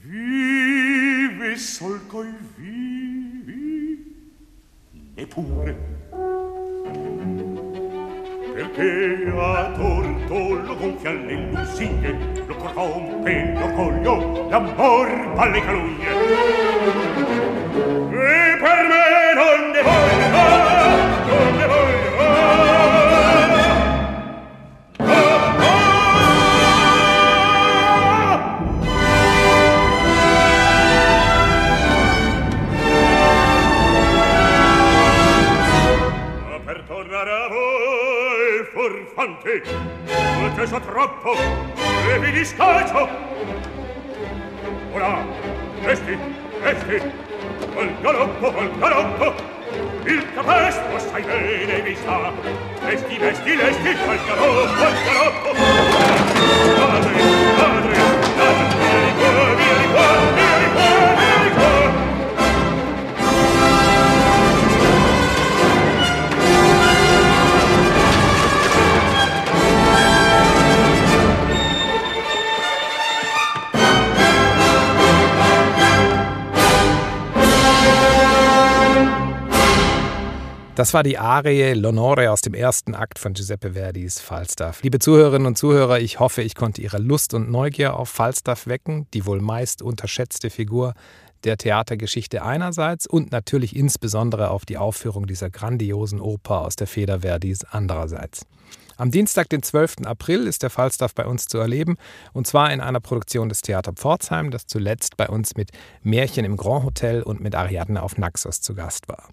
Vive 0.01 1.55
sol 1.57 2.05
coi 2.07 2.33
vivi 2.55 4.31
neppure 5.15 6.09
perché 8.53 9.31
a 9.35 9.71
torto 9.71 10.53
lo 10.61 10.75
gonfia 10.75 11.11
le 11.11 11.49
lusinghe, 11.51 12.43
lo 12.45 12.55
corrompe 12.55 13.53
l'orgoglio, 13.53 14.49
l'amor 14.49 15.31
fa 15.35 15.45
le 15.47 15.61
calugne. 15.61 16.60
tanti 39.21 39.61
ho 40.59 40.65
so 40.65 40.79
troppo? 40.79 41.35
E 42.09 42.17
mi 42.17 42.31
discaccio 42.31 43.07
ora 44.93 45.23
resti 45.83 46.17
resti! 46.61 47.01
Al 47.75 48.01
galoppo 48.01 48.57
al 48.57 48.71
galoppo! 48.79 49.33
Il 50.05 50.25
capesto 50.33 50.99
sai 50.99 51.21
bene 51.21 51.81
mi 51.83 51.95
sta! 51.95 52.31
Resti 52.83 53.17
resti 53.17 53.55
resti 53.55 53.89
al 53.89 54.19
galoppo 54.25 54.83
al 54.83 54.95
galoppo! 55.05 55.49
Padre 56.77 57.21
padre 57.57 57.95
padre 58.37 58.79
Vieni 59.55 59.91
qua, 59.91 60.40
Das 80.81 80.95
war 80.95 81.03
die 81.03 81.19
Arie 81.19 81.73
L'Onore 81.73 82.29
aus 82.29 82.41
dem 82.41 82.55
ersten 82.55 82.95
Akt 82.95 83.19
von 83.19 83.33
Giuseppe 83.33 83.73
Verdis 83.73 84.19
Falstaff. 84.19 84.81
Liebe 84.81 84.97
Zuhörerinnen 84.97 85.45
und 85.45 85.55
Zuhörer, 85.55 85.99
ich 85.99 86.19
hoffe, 86.19 86.41
ich 86.41 86.55
konnte 86.55 86.81
Ihre 86.81 86.97
Lust 86.97 87.35
und 87.35 87.51
Neugier 87.51 87.95
auf 87.95 88.09
Falstaff 88.09 88.65
wecken, 88.65 89.05
die 89.13 89.27
wohl 89.27 89.41
meist 89.41 89.83
unterschätzte 89.83 90.49
Figur 90.49 90.95
der 91.43 91.57
Theatergeschichte 91.57 92.41
einerseits 92.43 93.05
und 93.05 93.31
natürlich 93.31 93.75
insbesondere 93.75 94.49
auf 94.49 94.65
die 94.65 94.79
Aufführung 94.79 95.27
dieser 95.27 95.51
grandiosen 95.51 96.19
Oper 96.19 96.61
aus 96.61 96.77
der 96.77 96.87
Feder 96.87 97.19
Verdis 97.19 97.63
andererseits. 97.63 98.47
Am 98.97 99.11
Dienstag, 99.11 99.49
den 99.49 99.61
12. 99.61 99.97
April, 100.05 100.47
ist 100.47 100.63
der 100.63 100.71
Falstaff 100.71 101.13
bei 101.13 101.27
uns 101.27 101.45
zu 101.45 101.59
erleben 101.59 101.97
und 102.33 102.47
zwar 102.47 102.73
in 102.73 102.81
einer 102.81 103.01
Produktion 103.01 103.49
des 103.49 103.61
Theater 103.61 103.93
Pforzheim, 103.93 104.49
das 104.49 104.65
zuletzt 104.65 105.15
bei 105.15 105.27
uns 105.27 105.55
mit 105.55 105.69
Märchen 106.01 106.43
im 106.43 106.57
Grand 106.57 106.85
Hotel 106.85 107.21
und 107.21 107.39
mit 107.39 107.53
Ariadne 107.53 108.01
auf 108.01 108.17
Naxos 108.17 108.61
zu 108.61 108.73
Gast 108.73 109.07
war. 109.09 109.29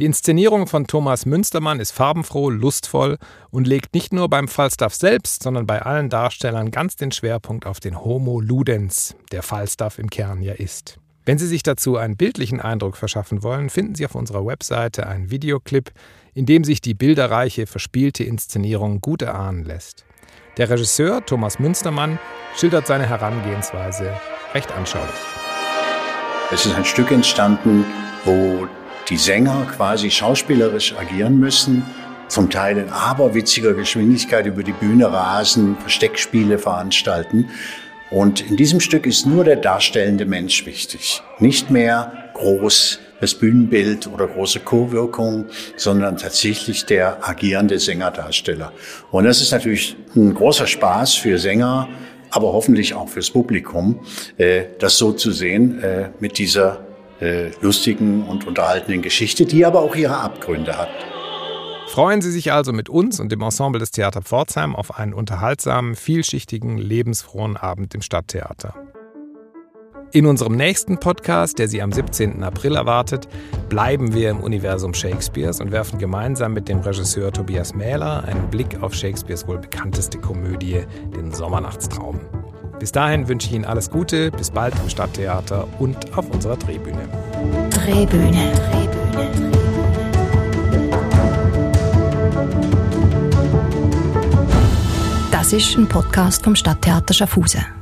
Die 0.00 0.06
Inszenierung 0.06 0.66
von 0.66 0.86
Thomas 0.86 1.26
Münstermann 1.26 1.78
ist 1.78 1.90
farbenfroh, 1.90 2.48
lustvoll 2.48 3.18
und 3.50 3.66
legt 3.66 3.92
nicht 3.92 4.14
nur 4.14 4.30
beim 4.30 4.48
Falstaff 4.48 4.94
selbst, 4.94 5.42
sondern 5.42 5.66
bei 5.66 5.82
allen 5.82 6.08
Darstellern 6.08 6.70
ganz 6.70 6.96
den 6.96 7.12
Schwerpunkt 7.12 7.66
auf 7.66 7.80
den 7.80 8.02
Homo 8.02 8.40
Ludens, 8.40 9.14
der 9.30 9.42
Falstaff 9.42 9.98
im 9.98 10.08
Kern 10.08 10.40
ja 10.40 10.54
ist. 10.54 10.96
Wenn 11.26 11.36
Sie 11.36 11.46
sich 11.46 11.62
dazu 11.62 11.98
einen 11.98 12.16
bildlichen 12.16 12.62
Eindruck 12.62 12.96
verschaffen 12.96 13.42
wollen, 13.42 13.68
finden 13.68 13.94
Sie 13.94 14.06
auf 14.06 14.14
unserer 14.14 14.46
Webseite 14.46 15.06
einen 15.06 15.30
Videoclip, 15.30 15.90
in 16.32 16.46
dem 16.46 16.64
sich 16.64 16.80
die 16.80 16.94
bilderreiche, 16.94 17.66
verspielte 17.66 18.24
Inszenierung 18.24 19.02
gut 19.02 19.20
erahnen 19.20 19.66
lässt. 19.66 20.06
Der 20.56 20.70
Regisseur 20.70 21.26
Thomas 21.26 21.58
Münstermann 21.58 22.18
schildert 22.56 22.86
seine 22.86 23.06
Herangehensweise 23.06 24.14
recht 24.54 24.72
anschaulich. 24.72 25.10
Es 26.50 26.64
ist 26.64 26.74
ein 26.74 26.86
Stück 26.86 27.10
entstanden, 27.10 27.84
wo 28.24 28.66
die 29.10 29.16
Sänger 29.16 29.66
quasi 29.76 30.10
schauspielerisch 30.10 30.94
agieren 30.96 31.38
müssen, 31.38 31.84
zum 32.28 32.48
Teil 32.48 32.78
in 32.78 32.88
aberwitziger 32.88 33.74
Geschwindigkeit 33.74 34.46
über 34.46 34.62
die 34.62 34.72
Bühne 34.72 35.12
rasen, 35.12 35.76
Versteckspiele 35.78 36.58
veranstalten. 36.58 37.50
Und 38.10 38.40
in 38.40 38.56
diesem 38.56 38.80
Stück 38.80 39.06
ist 39.06 39.26
nur 39.26 39.44
der 39.44 39.56
darstellende 39.56 40.26
Mensch 40.26 40.64
wichtig. 40.64 41.22
Nicht 41.40 41.70
mehr 41.70 42.30
groß 42.34 43.00
das 43.20 43.34
Bühnenbild 43.34 44.06
oder 44.06 44.26
große 44.26 44.60
Co-Wirkung, 44.60 45.46
sondern 45.76 46.16
tatsächlich 46.16 46.86
der 46.86 47.28
agierende 47.28 47.78
Sängerdarsteller. 47.78 48.72
Und 49.10 49.24
das 49.24 49.42
ist 49.42 49.50
natürlich 49.50 49.96
ein 50.16 50.32
großer 50.32 50.66
Spaß 50.66 51.14
für 51.14 51.38
Sänger, 51.38 51.88
aber 52.30 52.52
hoffentlich 52.52 52.94
auch 52.94 53.08
fürs 53.08 53.30
Publikum, 53.30 54.00
äh, 54.38 54.64
das 54.78 54.96
so 54.96 55.12
zu 55.12 55.32
sehen 55.32 55.82
äh, 55.82 56.10
mit 56.20 56.38
dieser 56.38 56.86
äh, 57.20 57.50
lustigen 57.60 58.24
und 58.24 58.46
unterhaltenden 58.46 59.02
Geschichte, 59.02 59.46
die 59.46 59.64
aber 59.64 59.80
auch 59.80 59.94
ihre 59.94 60.16
Abgründe 60.16 60.76
hat. 60.76 60.90
Freuen 61.88 62.22
Sie 62.22 62.30
sich 62.30 62.52
also 62.52 62.72
mit 62.72 62.88
uns 62.88 63.18
und 63.18 63.32
dem 63.32 63.42
Ensemble 63.42 63.80
des 63.80 63.90
Theater 63.90 64.22
Pforzheim 64.22 64.76
auf 64.76 64.96
einen 64.98 65.12
unterhaltsamen, 65.12 65.96
vielschichtigen, 65.96 66.78
lebensfrohen 66.78 67.56
Abend 67.56 67.94
im 67.96 68.02
Stadttheater. 68.02 68.74
In 70.12 70.26
unserem 70.26 70.56
nächsten 70.56 70.98
Podcast, 70.98 71.58
der 71.60 71.68
Sie 71.68 71.82
am 71.82 71.92
17. 71.92 72.42
April 72.42 72.74
erwartet, 72.74 73.28
bleiben 73.68 74.12
wir 74.12 74.30
im 74.30 74.40
Universum 74.40 74.92
Shakespeares 74.92 75.60
und 75.60 75.70
werfen 75.70 75.98
gemeinsam 75.98 76.52
mit 76.52 76.68
dem 76.68 76.80
Regisseur 76.80 77.32
Tobias 77.32 77.74
Mähler 77.74 78.24
einen 78.24 78.50
Blick 78.50 78.82
auf 78.82 78.92
Shakespeares 78.92 79.46
wohl 79.46 79.58
bekannteste 79.58 80.18
Komödie, 80.18 80.84
den 81.14 81.32
Sommernachtstraum. 81.32 82.18
Bis 82.80 82.92
dahin 82.92 83.28
wünsche 83.28 83.46
ich 83.46 83.52
Ihnen 83.52 83.66
alles 83.66 83.90
Gute, 83.90 84.30
bis 84.30 84.50
bald 84.50 84.74
im 84.82 84.88
Stadttheater 84.88 85.68
und 85.78 86.16
auf 86.16 86.30
unserer 86.30 86.56
Drehbühne. 86.56 87.08
Drehbühne. 87.70 88.52
Drehbühne. 88.54 89.50
Das 95.30 95.52
ist 95.52 95.76
ein 95.76 95.86
Podcast 95.86 96.42
vom 96.42 96.56
Stadttheater 96.56 97.12
Schaffhausen. 97.12 97.79